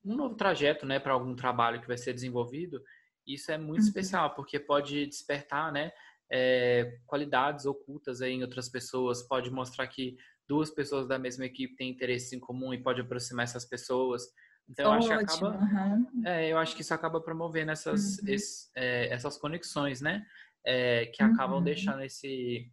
[0.05, 2.83] um novo trajeto, né, para algum trabalho que vai ser desenvolvido,
[3.25, 3.87] isso é muito uhum.
[3.87, 5.93] especial, porque pode despertar, né,
[6.29, 10.17] é, qualidades ocultas aí em outras pessoas, pode mostrar que
[10.49, 14.25] duas pessoas da mesma equipe têm interesses em comum e pode aproximar essas pessoas.
[14.69, 16.27] Então, eu acho que acaba, uhum.
[16.27, 18.29] é, eu acho que isso acaba promovendo essas, uhum.
[18.29, 20.27] esse, é, essas conexões, né?
[20.67, 21.65] É, que acabam uhum.
[21.65, 22.69] deixando esse,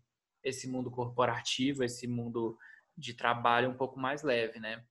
[0.45, 2.57] esse mundo corporativo, esse mundo
[2.97, 4.81] de trabalho um pouco mais leve, né?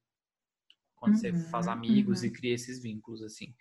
[0.97, 2.33] Quando você faz uhum, amigos e uhum.
[2.35, 3.55] cria esses vínculos, assim.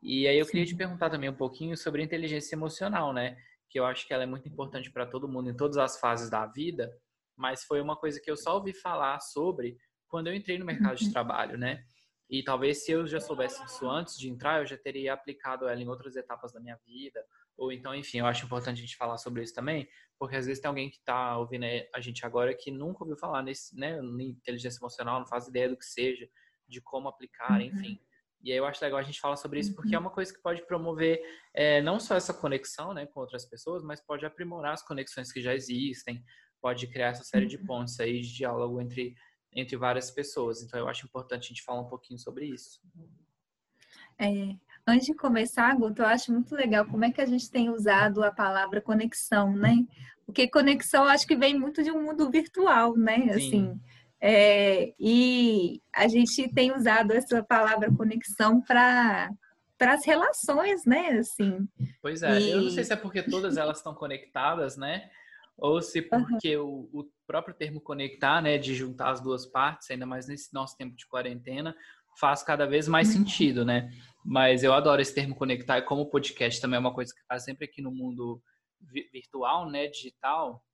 [0.00, 0.52] E aí eu Sim.
[0.52, 3.36] queria te perguntar também um pouquinho sobre inteligência emocional, né?
[3.70, 6.28] que eu acho que ela é muito importante para todo mundo em todas as fases
[6.28, 6.92] da vida,
[7.36, 10.96] mas foi uma coisa que eu só ouvi falar sobre quando eu entrei no mercado
[10.96, 11.12] de uhum.
[11.12, 11.84] trabalho, né?
[12.28, 15.80] E talvez se eu já soubesse isso antes de entrar, eu já teria aplicado ela
[15.80, 17.24] em outras etapas da minha vida.
[17.60, 19.86] Ou então, enfim, eu acho importante a gente falar sobre isso também,
[20.18, 23.42] porque às vezes tem alguém que está ouvindo a gente agora que nunca ouviu falar
[23.42, 26.26] nesse, né, inteligência emocional, não faz ideia do que seja,
[26.66, 27.66] de como aplicar, uhum.
[27.66, 28.00] enfim.
[28.42, 30.04] E aí eu acho legal a gente falar sobre isso, porque é uhum.
[30.04, 31.20] uma coisa que pode promover
[31.52, 35.42] é, não só essa conexão né, com outras pessoas, mas pode aprimorar as conexões que
[35.42, 36.24] já existem,
[36.62, 37.66] pode criar essa série de uhum.
[37.66, 39.14] pontos aí de diálogo entre,
[39.52, 40.62] entre várias pessoas.
[40.62, 42.80] Então eu acho importante a gente falar um pouquinho sobre isso.
[44.18, 47.70] É, antes de começar, Guto, eu acho muito legal como é que a gente tem
[47.70, 49.84] usado a palavra conexão, né?
[50.26, 53.18] Porque conexão acho que vem muito de um mundo virtual, né?
[53.18, 53.30] Sim.
[53.30, 53.80] Assim,
[54.20, 59.30] é, e a gente tem usado essa palavra conexão para
[59.78, 61.08] para as relações, né?
[61.18, 61.66] Assim.
[62.02, 62.50] Pois é, e...
[62.50, 65.08] eu não sei se é porque todas elas estão conectadas, né?
[65.56, 66.88] Ou se porque uhum.
[66.92, 70.76] o, o, próprio termo conectar, né, de juntar as duas partes, ainda mais nesse nosso
[70.76, 71.74] tempo de quarentena,
[72.18, 73.14] faz cada vez mais uhum.
[73.14, 73.90] sentido, né?
[74.24, 77.20] Mas eu adoro esse termo conectar e como o podcast também é uma coisa que
[77.20, 78.42] está sempre aqui no mundo
[79.12, 80.64] virtual, né, digital,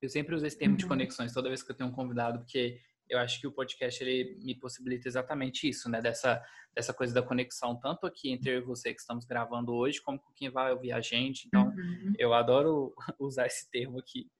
[0.00, 0.78] Eu sempre uso esse termo uhum.
[0.78, 4.02] de conexões toda vez que eu tenho um convidado, porque eu acho que o podcast
[4.02, 6.00] ele me possibilita exatamente isso, né?
[6.00, 6.42] Dessa,
[6.74, 10.18] dessa coisa da conexão, tanto aqui entre eu e você que estamos gravando hoje, como
[10.18, 11.46] com quem vai ouvir a gente.
[11.46, 12.12] Então, uhum.
[12.18, 14.30] eu adoro usar esse termo aqui.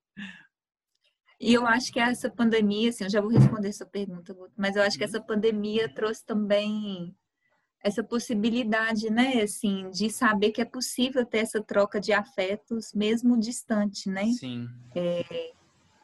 [1.40, 4.83] E eu acho que essa pandemia, assim, eu já vou responder essa pergunta, mas eu
[4.83, 7.16] acho que essa pandemia trouxe também
[7.83, 13.38] essa possibilidade, né, assim, de saber que é possível ter essa troca de afetos mesmo
[13.38, 14.27] distante, né?
[14.33, 14.69] Sim.
[14.95, 15.53] É,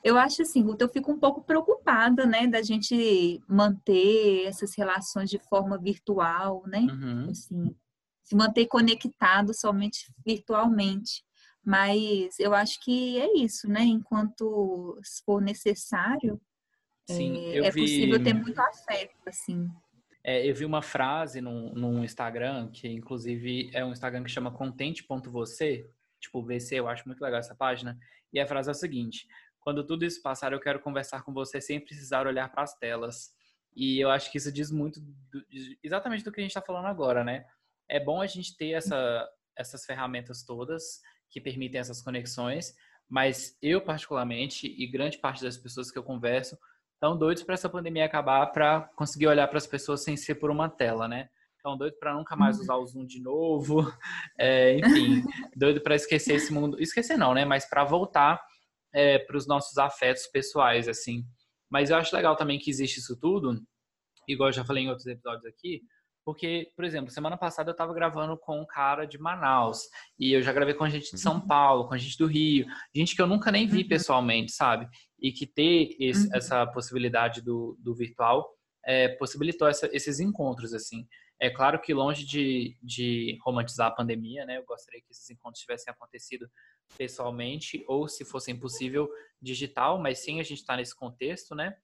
[0.05, 5.39] eu acho assim, eu fico um pouco preocupada, né, da gente manter essas relações de
[5.39, 6.81] forma virtual, né?
[6.81, 7.31] Uhum.
[7.31, 7.75] Assim,
[8.23, 11.25] se manter conectado somente virtualmente.
[11.65, 13.83] Mas eu acho que é isso, né?
[13.83, 16.39] Enquanto for necessário,
[17.09, 17.81] Sim, é, é vi...
[17.81, 19.67] possível ter muito afeto, assim.
[20.25, 24.51] É, eu vi uma frase no, no Instagram, que inclusive é um Instagram que chama
[24.51, 27.99] contente.você, tipo VC, eu acho muito legal essa página,
[28.33, 29.29] e a frase é a seguinte:
[29.61, 33.35] quando tudo isso passar, eu quero conversar com você sem precisar olhar para as telas.
[33.77, 35.45] E eu acho que isso diz muito do,
[35.83, 37.45] exatamente do que a gente está falando agora, né?
[37.89, 42.75] É bom a gente ter essa, essas ferramentas todas que permitem essas conexões,
[43.09, 46.57] mas eu particularmente e grande parte das pessoas que eu converso
[47.05, 50.51] estão doidos para essa pandemia acabar para conseguir olhar para as pessoas sem ser por
[50.51, 51.29] uma tela, né?
[51.55, 53.81] Estão doidos para nunca mais usar o Zoom de novo,
[54.41, 55.23] é, enfim,
[55.55, 57.45] doido para esquecer esse mundo, esquecer não, né?
[57.45, 58.43] Mas para voltar
[58.93, 61.25] é, para os nossos afetos pessoais, assim.
[61.71, 63.63] Mas eu acho legal também que existe isso tudo,
[64.27, 65.83] igual eu já falei em outros episódios aqui,
[66.25, 69.83] porque, por exemplo, semana passada eu estava gravando com um cara de Manaus
[70.19, 71.47] e eu já gravei com gente de São uhum.
[71.47, 73.89] Paulo, com gente do Rio, gente que eu nunca nem vi uhum.
[73.89, 74.89] pessoalmente, sabe?
[75.21, 76.35] E que ter esse, uhum.
[76.35, 78.49] essa possibilidade do, do virtual
[78.87, 81.07] é, possibilitou essa, esses encontros, assim.
[81.41, 84.59] É claro que longe de, de romantizar a pandemia, né?
[84.59, 86.49] Eu gostaria que esses encontros tivessem acontecido
[86.97, 89.11] pessoalmente ou, se fosse impossível,
[89.43, 91.77] digital, mas sim a gente está nesse contexto, né?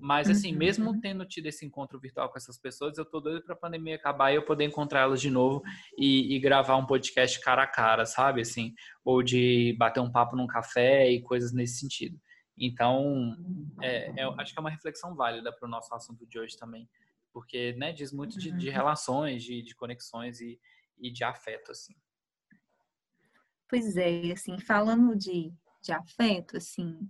[0.00, 0.58] Mas, assim, uhum.
[0.58, 3.94] mesmo tendo tido esse encontro virtual com essas pessoas, eu tô doido para a pandemia
[3.94, 5.62] acabar e eu poder encontrá-las de novo
[5.96, 8.40] e, e, gravar um podcast cara a cara, sabe?
[8.40, 12.20] Assim, ou de bater um papo num café e coisas nesse sentido.
[12.56, 13.36] Então,
[13.80, 16.88] é, é, acho que é uma reflexão válida para o nosso assunto de hoje também,
[17.32, 18.74] porque né, diz muito de, de uhum.
[18.74, 20.58] relações, de, de conexões e,
[20.98, 21.94] e de afeto, assim.
[23.68, 27.08] Pois é, assim, falando de, de afeto, assim,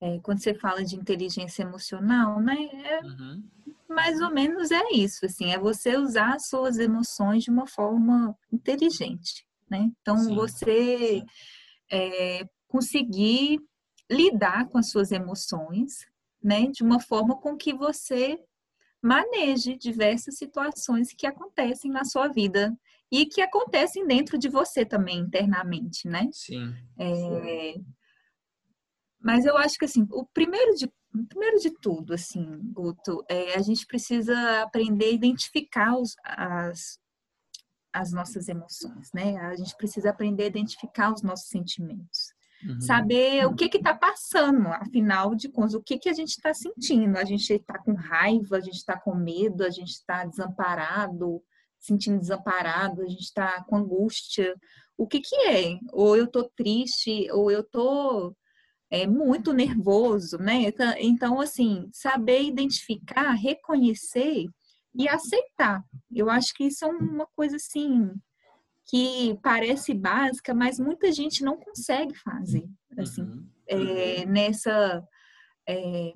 [0.00, 2.56] é, quando você fala de inteligência emocional, né?
[2.84, 3.42] É, uhum.
[3.88, 8.36] Mais ou menos é isso, assim, é você usar as suas emoções de uma forma
[8.52, 9.90] inteligente, né?
[10.00, 10.34] Então, Sim.
[10.34, 11.24] você
[11.90, 13.60] é, conseguir
[14.10, 16.06] lidar com as suas emoções,
[16.42, 16.66] né?
[16.66, 18.38] De uma forma com que você
[19.02, 22.76] maneje diversas situações que acontecem na sua vida
[23.10, 26.28] e que acontecem dentro de você também internamente, né?
[26.32, 26.74] Sim.
[26.98, 27.74] É,
[29.20, 33.54] mas eu acho que assim, o primeiro de, o primeiro de tudo, assim, Guto, é,
[33.54, 36.98] a gente precisa aprender a identificar os, as,
[37.92, 39.36] as nossas emoções, né?
[39.38, 42.32] A gente precisa aprender a identificar os nossos sentimentos.
[42.66, 42.80] Uhum.
[42.80, 47.16] Saber o que está passando, afinal de contas, o que, que a gente está sentindo.
[47.16, 51.42] A gente está com raiva, a gente está com medo, a gente está desamparado,
[51.78, 54.54] sentindo desamparado, a gente está com angústia.
[54.96, 55.78] O que, que é?
[55.92, 58.36] Ou eu estou triste, ou eu estou
[58.90, 60.62] é, muito nervoso, né?
[60.62, 64.46] Então, então, assim, saber identificar, reconhecer
[64.94, 65.84] e aceitar.
[66.10, 68.10] Eu acho que isso é uma coisa assim
[68.86, 73.46] que parece básica, mas muita gente não consegue fazer, assim, uhum.
[73.66, 75.06] é, nessa
[75.68, 76.12] é,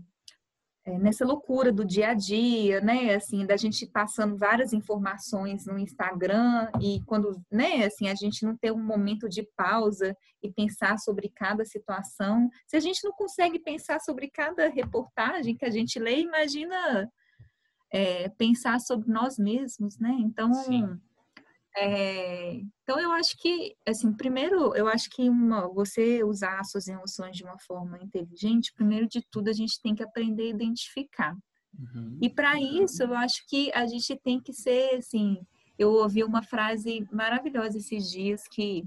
[0.85, 3.15] é, nessa loucura do dia a dia, né?
[3.15, 7.85] Assim, da gente passando várias informações no Instagram e quando, né?
[7.85, 12.51] Assim, a gente não ter um momento de pausa e pensar sobre cada situação.
[12.67, 17.09] Se a gente não consegue pensar sobre cada reportagem que a gente lê, imagina
[17.93, 20.17] é, pensar sobre nós mesmos, né?
[20.19, 21.01] Então, Sim.
[21.77, 26.87] É, então eu acho que, assim, primeiro, eu acho que uma, você usar as suas
[26.87, 31.35] emoções de uma forma inteligente, primeiro de tudo a gente tem que aprender a identificar.
[31.79, 32.19] Uhum.
[32.21, 35.39] E para isso eu acho que a gente tem que ser, assim,
[35.79, 38.85] eu ouvi uma frase maravilhosa esses dias que,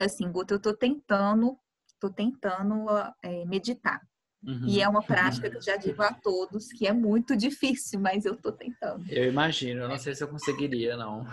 [0.00, 2.86] assim, Guto, eu estou tentando, estou tentando
[3.22, 4.00] é, meditar.
[4.42, 4.66] Uhum.
[4.66, 8.24] E é uma prática que eu já digo a todos que é muito difícil, mas
[8.24, 9.04] eu estou tentando.
[9.08, 11.24] Eu imagino, eu não sei se eu conseguiria, não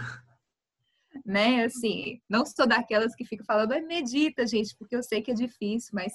[1.26, 1.66] né?
[1.66, 5.34] Assim, não sou daquelas que ficam falando, é medita, gente, porque eu sei que é
[5.34, 6.14] difícil, mas,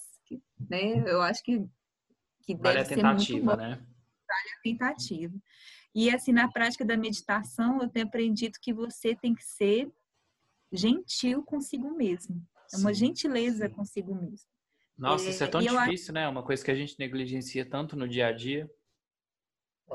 [0.69, 1.03] né?
[1.07, 1.65] Eu acho que,
[2.43, 3.77] que vale deve a tentativa, né?
[3.77, 5.35] Vale a tentativa.
[5.95, 9.93] E assim, na prática da meditação, eu tenho aprendido que você tem que ser
[10.73, 12.43] gentil consigo mesmo.
[12.73, 14.49] É uma gentileza consigo mesmo.
[14.97, 16.15] Nossa, isso é tão difícil, eu...
[16.15, 16.29] né?
[16.29, 18.71] Uma coisa que a gente negligencia tanto no dia a dia.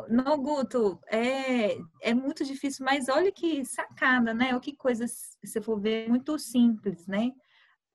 [0.09, 4.55] Não, Guto, é, é muito difícil, mas olha que sacada, né?
[4.55, 7.31] O que coisa, se você for ver, muito simples, né?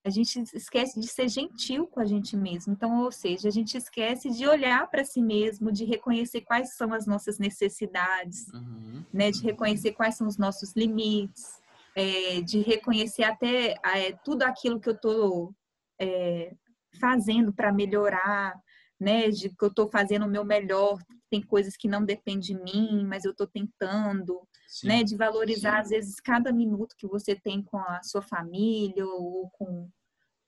[0.05, 2.73] A gente esquece de ser gentil com a gente mesmo.
[2.73, 6.93] Então, ou seja, a gente esquece de olhar para si mesmo, de reconhecer quais são
[6.93, 9.05] as nossas necessidades, uhum.
[9.13, 9.31] né?
[9.31, 11.61] De reconhecer quais são os nossos limites,
[11.95, 15.55] é, de reconhecer até é, tudo aquilo que eu estou
[16.01, 16.53] é,
[17.01, 18.61] fazendo para melhorar,
[18.99, 19.31] né?
[19.31, 20.99] De que eu estou fazendo o meu melhor.
[21.33, 25.03] Tem coisas que não dependem de mim, mas eu estou tentando, sim, né?
[25.03, 25.81] De valorizar, sim.
[25.81, 29.89] às vezes, cada minuto que você tem com a sua família ou com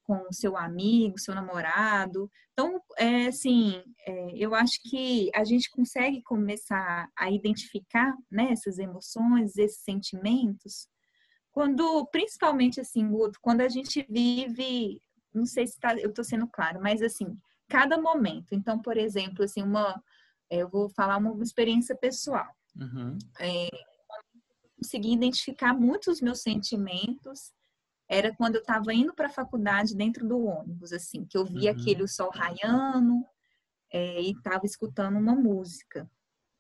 [0.07, 2.31] com o seu amigo, seu namorado.
[2.53, 8.79] Então, é assim, é, eu acho que a gente consegue começar a identificar né, essas
[8.79, 10.87] emoções, esses sentimentos,
[11.51, 15.01] quando, principalmente assim, Guto, quando a gente vive
[15.35, 17.37] não sei se tá, eu estou sendo claro, mas assim,
[17.69, 18.55] cada momento.
[18.55, 20.01] Então, por exemplo, assim, uma,
[20.51, 22.47] eu vou falar uma experiência pessoal.
[22.77, 23.19] Uhum.
[23.41, 23.69] É,
[24.77, 27.53] consegui identificar muitos meus sentimentos.
[28.09, 31.73] Era quando eu estava indo para a faculdade dentro do ônibus, assim, que eu via
[31.73, 31.81] uhum.
[31.81, 33.25] aquele sol raiando
[33.91, 36.09] é, e estava escutando uma música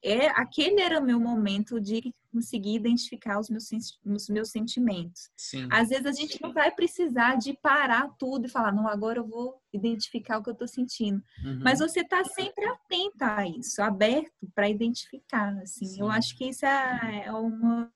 [0.04, 3.70] é aquele era o meu momento de conseguir identificar os meus,
[4.04, 5.30] os meus sentimentos.
[5.36, 5.66] Sim.
[5.70, 9.26] Às vezes a gente não vai precisar de parar tudo e falar, não, agora eu
[9.26, 11.22] vou identificar o que eu estou sentindo.
[11.44, 11.60] Uhum.
[11.62, 15.86] Mas você está sempre atenta a isso, aberto para identificar, assim.
[15.86, 16.00] Sim.
[16.00, 17.90] Eu acho que isso é, é uma...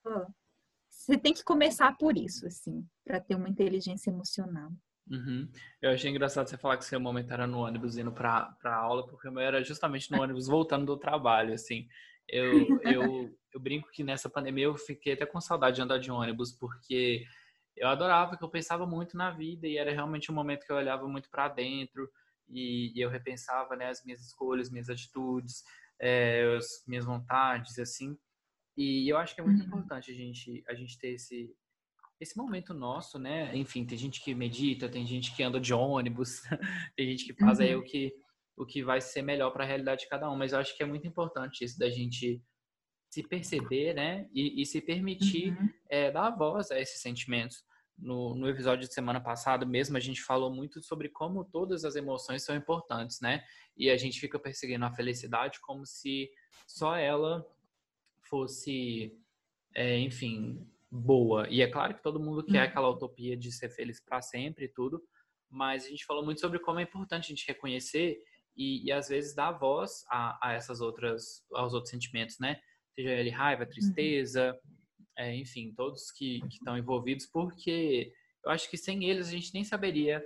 [0.88, 4.70] Você tem que começar por isso, assim, para ter uma inteligência emocional.
[5.10, 5.48] Uhum.
[5.80, 9.28] Eu achei engraçado você falar que seu momento era no ônibus indo para aula, porque
[9.28, 11.88] o meu era justamente no ônibus voltando do trabalho, assim.
[12.28, 16.10] Eu, eu, eu brinco que nessa pandemia eu fiquei até com saudade de andar de
[16.10, 17.24] ônibus, porque
[17.76, 20.76] eu adorava, que eu pensava muito na vida e era realmente um momento que eu
[20.76, 22.10] olhava muito para dentro
[22.48, 25.62] e, e, eu repensava né, as minhas escolhas, minhas atitudes,
[26.00, 28.16] é, as minhas vontades, assim.
[28.76, 29.66] E eu acho que é muito uhum.
[29.66, 31.54] importante a gente, a gente ter esse,
[32.20, 33.54] esse momento nosso, né?
[33.56, 36.42] Enfim, tem gente que medita, tem gente que anda de ônibus,
[36.96, 37.64] tem gente que faz uhum.
[37.64, 38.12] aí o que,
[38.56, 40.36] o que vai ser melhor para a realidade de cada um.
[40.36, 42.42] Mas eu acho que é muito importante isso da gente
[43.10, 44.28] se perceber, né?
[44.32, 45.68] E, e se permitir uhum.
[45.88, 47.66] é, dar voz a esses sentimentos.
[47.96, 51.96] No, no episódio de semana passada mesmo, a gente falou muito sobre como todas as
[51.96, 53.42] emoções são importantes, né?
[53.76, 56.30] E a gente fica perseguindo a felicidade como se
[56.66, 57.44] só ela
[58.22, 59.16] fosse,
[59.74, 61.48] é, enfim, boa.
[61.48, 62.64] E é claro que todo mundo quer uhum.
[62.64, 65.02] aquela utopia de ser feliz para sempre e tudo,
[65.50, 68.18] mas a gente falou muito sobre como é importante a gente reconhecer
[68.56, 72.60] e, e às vezes dar voz a, a, essas outras, aos outros sentimentos, né?
[72.94, 73.68] Seja ele raiva, uhum.
[73.68, 75.06] tristeza, uhum.
[75.16, 78.12] é, enfim, todos que, que estão envolvidos, porque
[78.44, 80.24] eu acho que sem eles a gente nem saberia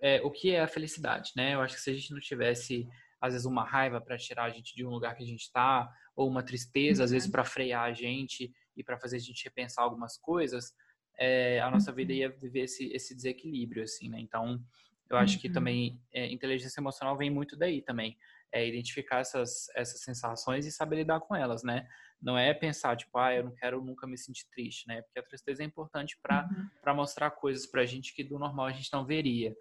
[0.00, 1.54] é, o que é a felicidade, né?
[1.54, 2.88] Eu acho que se a gente não tivesse
[3.20, 5.88] às vezes uma raiva para tirar a gente de um lugar que a gente está,
[6.16, 7.04] ou uma tristeza, uhum.
[7.04, 7.32] às vezes uhum.
[7.32, 10.74] para frear a gente, e para fazer a gente repensar algumas coisas,
[11.18, 12.18] é, a nossa vida uhum.
[12.18, 14.18] ia viver esse, esse desequilíbrio, assim, né?
[14.20, 14.62] Então,
[15.10, 15.52] eu acho que uhum.
[15.52, 18.16] também é, inteligência emocional vem muito daí também.
[18.50, 21.86] É identificar essas, essas sensações e saber lidar com elas, né?
[22.20, 25.02] Não é pensar, tipo, ah, eu não quero nunca me sentir triste, né?
[25.02, 26.48] Porque a tristeza é importante para
[26.86, 26.94] uhum.
[26.94, 29.54] mostrar coisas para a gente que do normal a gente não veria.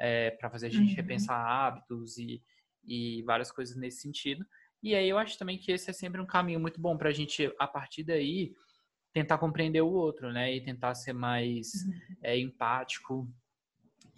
[0.00, 0.96] É, para fazer a gente uhum.
[0.96, 2.42] repensar hábitos e,
[2.84, 4.44] e várias coisas nesse sentido.
[4.84, 7.12] E aí eu acho também que esse é sempre um caminho muito bom para a
[7.12, 8.54] gente, a partir daí,
[9.14, 10.54] tentar compreender o outro, né?
[10.54, 12.16] E tentar ser mais uhum.
[12.22, 13.26] é, empático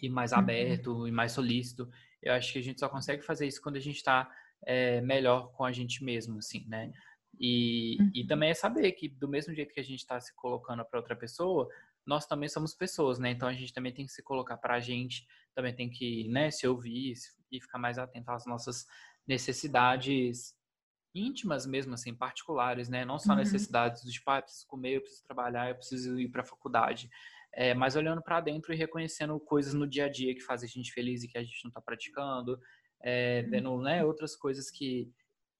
[0.02, 0.38] e mais uhum.
[0.38, 1.88] aberto e mais solícito.
[2.20, 4.28] Eu acho que a gente só consegue fazer isso quando a gente está
[4.66, 6.92] é, melhor com a gente mesmo, assim, né?
[7.38, 8.10] E, uhum.
[8.12, 10.98] e também é saber que do mesmo jeito que a gente está se colocando para
[10.98, 11.68] outra pessoa,
[12.04, 13.30] nós também somos pessoas, né?
[13.30, 16.50] Então a gente também tem que se colocar para a gente, também tem que, né,
[16.50, 17.14] se ouvir
[17.52, 18.84] e ficar mais atento às nossas
[19.28, 20.55] necessidades
[21.16, 23.04] íntimas mesmo, assim, particulares, né?
[23.04, 23.38] Não só uhum.
[23.38, 26.46] necessidades do tipo, ah, eu preciso comer, eu preciso trabalhar, eu preciso ir para a
[26.46, 27.08] faculdade.
[27.54, 30.70] É, mas olhando para dentro e reconhecendo coisas no dia a dia que fazem a
[30.70, 32.60] gente feliz e que a gente não está praticando,
[33.02, 33.50] é, uhum.
[33.50, 35.10] vendo né, outras coisas que,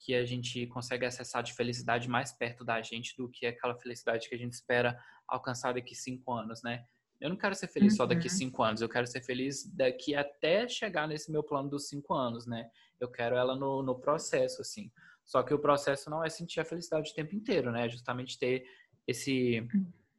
[0.01, 4.29] que a gente consegue acessar de felicidade mais perto da gente do que aquela felicidade
[4.29, 6.85] que a gente espera alcançar daqui cinco anos, né?
[7.19, 7.97] Eu não quero ser feliz uhum.
[7.97, 8.35] só daqui uhum.
[8.35, 12.47] cinco anos, eu quero ser feliz daqui até chegar nesse meu plano dos cinco anos,
[12.47, 12.69] né?
[13.01, 14.91] Eu quero ela no, no processo, assim.
[15.27, 17.87] Só que o processo não é sentir a felicidade o tempo inteiro, né?
[17.87, 18.65] É justamente ter
[19.07, 19.67] esse,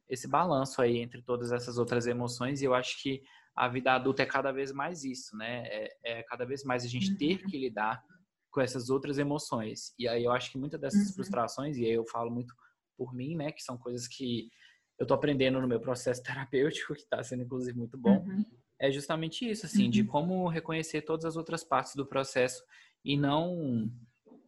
[0.08, 2.60] esse balanço aí entre todas essas outras emoções.
[2.60, 3.22] E eu acho que
[3.56, 5.66] a vida adulta é cada vez mais isso, né?
[5.66, 7.48] É, é cada vez mais a gente ter uhum.
[7.48, 8.04] que lidar
[8.50, 9.94] com essas outras emoções.
[9.98, 11.14] E aí eu acho que muitas dessas uhum.
[11.14, 12.54] frustrações, e aí eu falo muito
[12.96, 13.50] por mim, né?
[13.50, 14.50] Que são coisas que
[14.98, 18.18] eu tô aprendendo no meu processo terapêutico, que está sendo inclusive muito bom.
[18.18, 18.44] Uhum.
[18.78, 19.90] é justamente isso, assim, uhum.
[19.90, 22.62] de como reconhecer todas as outras partes do processo
[23.02, 23.90] e não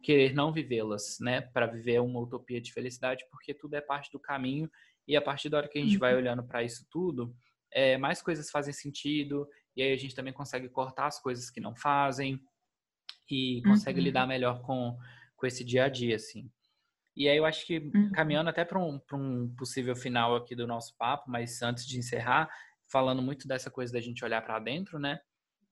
[0.01, 4.19] querer não vivê-las, né, para viver uma utopia de felicidade, porque tudo é parte do
[4.19, 4.69] caminho
[5.07, 5.99] e a partir da hora que a gente uhum.
[5.99, 7.35] vai olhando para isso tudo,
[7.71, 11.61] é, mais coisas fazem sentido e aí a gente também consegue cortar as coisas que
[11.61, 12.39] não fazem
[13.29, 14.05] e consegue uhum.
[14.05, 14.97] lidar melhor com,
[15.35, 16.51] com esse dia a dia, assim.
[17.15, 18.11] E aí eu acho que uhum.
[18.11, 22.49] caminhando até para um, um possível final aqui do nosso papo, mas antes de encerrar,
[22.89, 25.19] falando muito dessa coisa da gente olhar para dentro, né?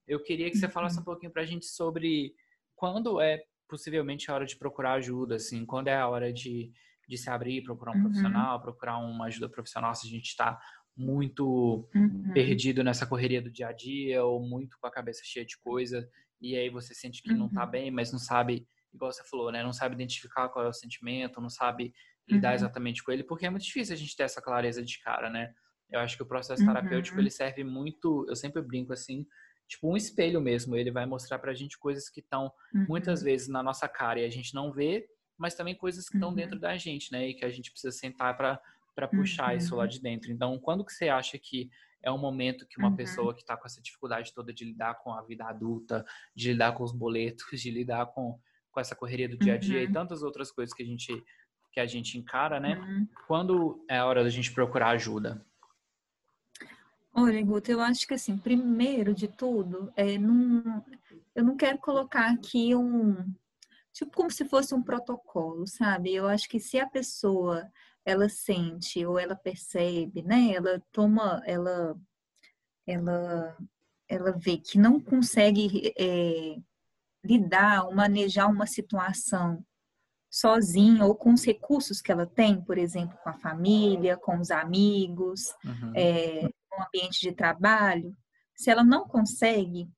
[0.06, 1.02] Eu queria que você falasse uhum.
[1.02, 2.34] um pouquinho para a gente sobre
[2.74, 6.72] quando é possivelmente a hora de procurar ajuda, assim, quando é a hora de,
[7.08, 8.02] de se abrir, procurar um uhum.
[8.02, 10.58] profissional, procurar uma ajuda profissional se a gente está
[10.96, 12.32] muito uhum.
[12.34, 16.06] perdido nessa correria do dia a dia ou muito com a cabeça cheia de coisa
[16.40, 17.70] e aí você sente que não está uhum.
[17.70, 19.62] bem, mas não sabe igual você falou, né?
[19.62, 21.92] Não sabe identificar qual é o sentimento, não sabe
[22.28, 22.54] lidar uhum.
[22.54, 25.52] exatamente com ele, porque é muito difícil a gente ter essa clareza de cara, né?
[25.90, 26.68] Eu acho que o processo uhum.
[26.68, 29.26] terapêutico ele serve muito, eu sempre brinco assim,
[29.70, 30.76] tipo um espelho mesmo.
[30.76, 32.86] Ele vai mostrar pra gente coisas que estão uhum.
[32.88, 35.08] muitas vezes na nossa cara e a gente não vê,
[35.38, 36.60] mas também coisas que estão dentro uhum.
[36.60, 37.28] da gente, né?
[37.28, 38.60] E que a gente precisa sentar para
[38.92, 39.88] para puxar isso lá uhum.
[39.88, 40.30] de dentro.
[40.30, 41.70] Então, quando que você acha que
[42.02, 42.96] é um momento que uma uhum.
[42.96, 46.04] pessoa que está com essa dificuldade toda de lidar com a vida adulta,
[46.34, 48.38] de lidar com os boletos, de lidar com
[48.70, 49.84] com essa correria do dia a dia uhum.
[49.84, 51.24] e tantas outras coisas que a gente
[51.72, 52.76] que a gente encara, né?
[52.78, 53.08] Uhum.
[53.28, 55.44] Quando é a hora da gente procurar ajuda?
[57.12, 62.74] Olha, Guto, eu acho que assim, primeiro de tudo, é eu não quero colocar aqui
[62.74, 63.16] um
[63.92, 66.14] tipo como se fosse um protocolo, sabe?
[66.14, 67.70] Eu acho que se a pessoa
[68.04, 70.52] ela sente ou ela percebe, né?
[70.54, 71.96] Ela toma, ela,
[72.86, 73.56] ela,
[74.08, 76.56] ela vê que não consegue é,
[77.24, 79.64] lidar ou manejar uma situação
[80.30, 84.50] sozinha ou com os recursos que ela tem, por exemplo, com a família, com os
[84.50, 85.92] amigos, uhum.
[85.94, 86.48] é,
[86.82, 88.16] ambiente de trabalho,
[88.54, 89.88] se ela não consegue,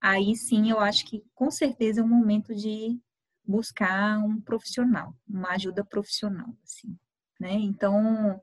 [0.00, 2.98] aí sim eu acho que com certeza é o momento de
[3.44, 6.96] buscar um profissional, uma ajuda profissional, assim,
[7.38, 7.52] né?
[7.52, 8.40] Então,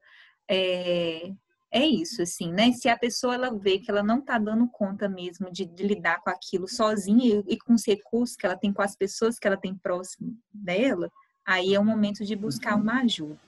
[0.50, 1.34] é,
[1.72, 2.72] é isso, assim, né?
[2.72, 6.22] Se a pessoa ela vê que ela não está dando conta mesmo de, de, lidar
[6.22, 9.48] com aquilo sozinha e, e, com os recursos que ela tem com as pessoas que
[9.48, 11.12] ela tem próximo dela,
[11.46, 13.40] aí é o momento de buscar uma ajuda.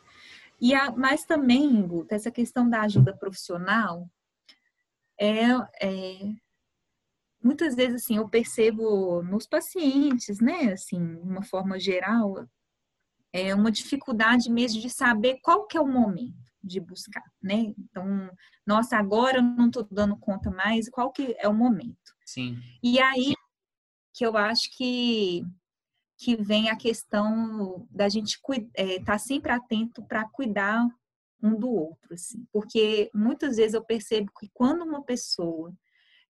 [0.60, 4.10] E a, mas também, Guta, essa questão da ajuda profissional
[5.20, 5.52] é,
[5.82, 6.20] é
[7.44, 12.48] muitas vezes assim eu percebo nos pacientes, né, assim, de uma forma geral,
[13.32, 17.74] é uma dificuldade mesmo de saber qual que é o momento de buscar, né?
[17.78, 18.32] Então,
[18.66, 22.16] nossa, agora eu não estou dando conta mais, qual que é o momento?
[22.26, 22.58] Sim.
[22.82, 23.34] E aí
[24.14, 25.44] que eu acho que
[26.18, 30.88] que vem a questão da gente estar é, tá sempre atento para cuidar
[31.42, 35.74] um do outro, assim, porque muitas vezes eu percebo que quando uma pessoa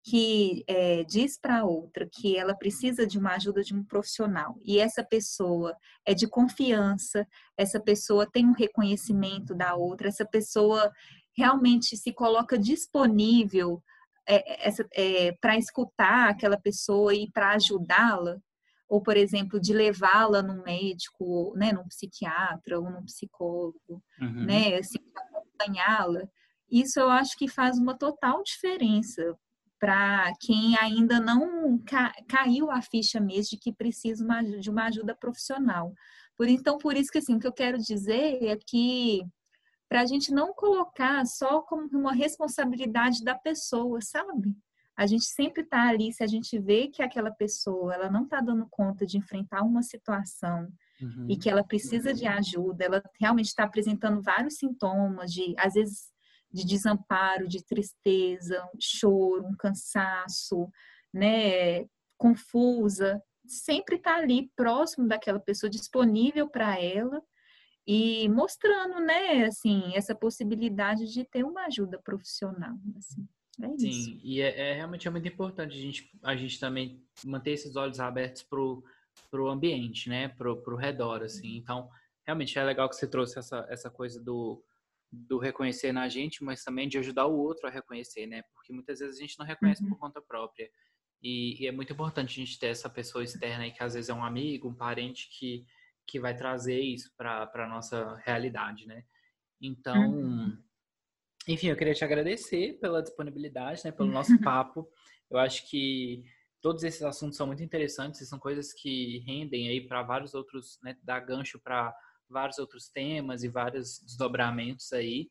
[0.04, 4.78] que é, diz para outra que ela precisa de uma ajuda de um profissional e
[4.80, 7.26] essa pessoa é de confiança,
[7.56, 10.90] essa pessoa tem um reconhecimento da outra, essa pessoa
[11.36, 13.82] realmente se coloca disponível
[14.26, 18.40] é, é, para escutar aquela pessoa e para ajudá-la,
[18.92, 24.44] ou por exemplo de levá-la num médico, né, num psiquiatra ou num psicólogo, uhum.
[24.44, 26.28] né, assim, acompanhá-la.
[26.70, 29.34] Isso eu acho que faz uma total diferença
[29.80, 34.84] para quem ainda não ca caiu a ficha mesmo de que precisa uma, de uma
[34.88, 35.94] ajuda profissional.
[36.36, 39.22] Por então, por isso que assim, o que eu quero dizer é que
[39.88, 44.54] para a gente não colocar só como uma responsabilidade da pessoa, sabe?
[45.02, 48.40] A gente sempre está ali, se a gente vê que aquela pessoa ela não está
[48.40, 50.68] dando conta de enfrentar uma situação
[51.00, 51.26] uhum.
[51.28, 56.12] e que ela precisa de ajuda, ela realmente está apresentando vários sintomas de, às vezes,
[56.52, 60.70] de desamparo, de tristeza, um choro, um cansaço,
[61.12, 61.84] né,
[62.16, 67.20] confusa, sempre está ali próximo daquela pessoa, disponível para ela
[67.84, 73.26] e mostrando, né, assim, essa possibilidade de ter uma ajuda profissional, assim.
[73.60, 74.20] É Sim, isso.
[74.24, 78.00] e é, é, realmente é muito importante a gente, a gente também manter esses olhos
[78.00, 78.82] abertos pro,
[79.30, 81.56] pro ambiente, né, pro, pro redor, assim.
[81.56, 81.90] Então,
[82.24, 84.64] realmente é legal que você trouxe essa, essa coisa do,
[85.12, 88.42] do reconhecer na gente, mas também de ajudar o outro a reconhecer, né?
[88.54, 89.90] Porque muitas vezes a gente não reconhece uhum.
[89.90, 90.70] por conta própria.
[91.22, 94.08] E, e, é muito importante a gente ter essa pessoa externa aí, que às vezes
[94.08, 95.66] é um amigo, um parente que,
[96.06, 99.04] que vai trazer isso para a nossa realidade, né?
[99.60, 100.58] Então, uhum.
[101.48, 103.92] Enfim, eu queria te agradecer pela disponibilidade, né?
[103.92, 104.88] Pelo nosso papo.
[105.30, 106.22] Eu acho que
[106.60, 110.78] todos esses assuntos são muito interessantes e são coisas que rendem aí para vários outros,
[110.82, 110.96] né?
[111.02, 111.94] Dar gancho para
[112.28, 115.30] vários outros temas e vários desdobramentos aí,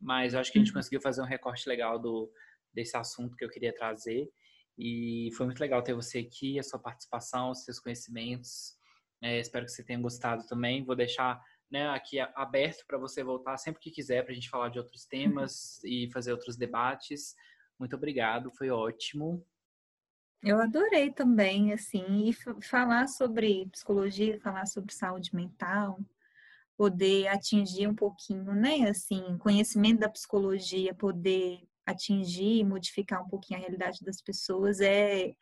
[0.00, 0.78] mas eu acho que a gente uhum.
[0.78, 2.30] conseguiu fazer um recorte legal do,
[2.72, 4.28] desse assunto que eu queria trazer.
[4.78, 8.74] E foi muito legal ter você aqui, a sua participação, os seus conhecimentos.
[9.22, 10.84] É, espero que você tenha gostado também.
[10.84, 14.68] Vou deixar né, aqui aberto para você voltar sempre que quiser para a gente falar
[14.68, 17.34] de outros temas e fazer outros debates.
[17.78, 19.44] Muito obrigado, foi ótimo.
[20.42, 25.98] Eu adorei também, assim, e falar sobre psicologia, falar sobre saúde mental,
[26.76, 33.62] poder atingir um pouquinho, né, assim, conhecimento da psicologia, poder atingir, modificar um pouquinho a
[33.62, 35.34] realidade das pessoas é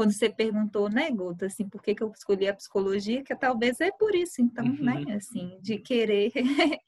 [0.00, 3.82] quando você perguntou, né, Gota, assim, por que, que eu escolhi a psicologia, que talvez
[3.82, 5.04] é por isso, então, né, uhum.
[5.04, 6.32] né, assim, de querer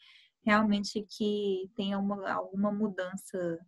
[0.43, 3.59] realmente que tenha uma, alguma mudança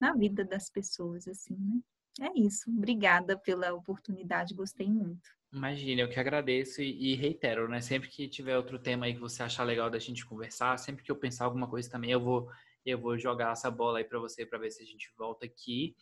[0.00, 1.80] na vida das pessoas, assim, né.
[2.20, 2.70] É isso.
[2.70, 5.28] Obrigada pela oportunidade, gostei muito.
[5.52, 7.80] Imagina, eu que agradeço e, e, reitero, né?
[7.80, 11.10] Sempre que tiver outro tema aí que você achar legal da gente conversar, sempre que
[11.10, 12.48] eu pensar alguma coisa também, eu vou
[12.86, 15.96] eu vou jogar essa bola aí para você para ver se a gente volta aqui.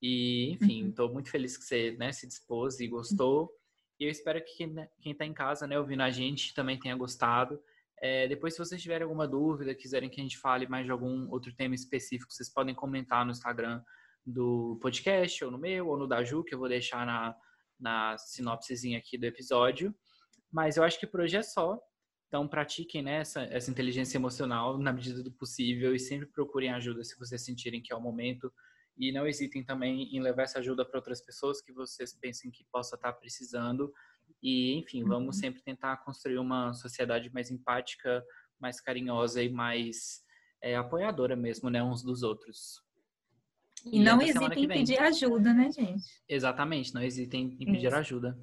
[0.00, 1.14] E, enfim, estou uhum.
[1.14, 3.50] muito feliz que você né, se dispôs e gostou.
[3.98, 4.66] E eu espero que
[5.00, 7.60] quem está em casa, né, ouvindo a gente, também tenha gostado.
[8.00, 11.28] É, depois, se vocês tiverem alguma dúvida, quiserem que a gente fale mais de algum
[11.30, 13.82] outro tema específico, vocês podem comentar no Instagram
[14.24, 17.34] do podcast, ou no meu, ou no da Ju, que eu vou deixar na,
[17.78, 19.92] na sinopsezinha aqui do episódio.
[20.52, 21.80] Mas eu acho que por hoje é só.
[22.28, 27.02] Então, pratiquem né, essa, essa inteligência emocional na medida do possível e sempre procurem ajuda
[27.02, 28.52] se vocês sentirem que é o momento.
[28.98, 32.64] E não hesitem também em levar essa ajuda para outras pessoas que vocês pensem que
[32.72, 33.92] possa estar precisando.
[34.42, 35.40] E, enfim, vamos uhum.
[35.40, 38.24] sempre tentar construir uma sociedade mais empática,
[38.60, 40.22] mais carinhosa e mais
[40.62, 42.82] é, apoiadora mesmo, né, uns dos outros.
[43.86, 46.04] E, e não hesitem em pedir ajuda, né, gente?
[46.28, 47.96] Exatamente, não hesitem em pedir Isso.
[47.96, 48.38] ajuda.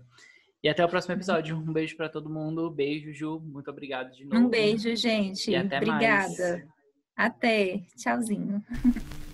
[0.63, 1.55] E até o próximo episódio.
[1.55, 2.71] Um beijo para todo mundo.
[2.71, 3.39] Beijo, Ju.
[3.39, 4.47] Muito obrigado de novo.
[4.47, 5.51] Um beijo, gente.
[5.51, 6.17] E até Obrigada.
[6.17, 6.67] Mais.
[7.15, 7.83] Até.
[7.95, 8.63] Tchauzinho.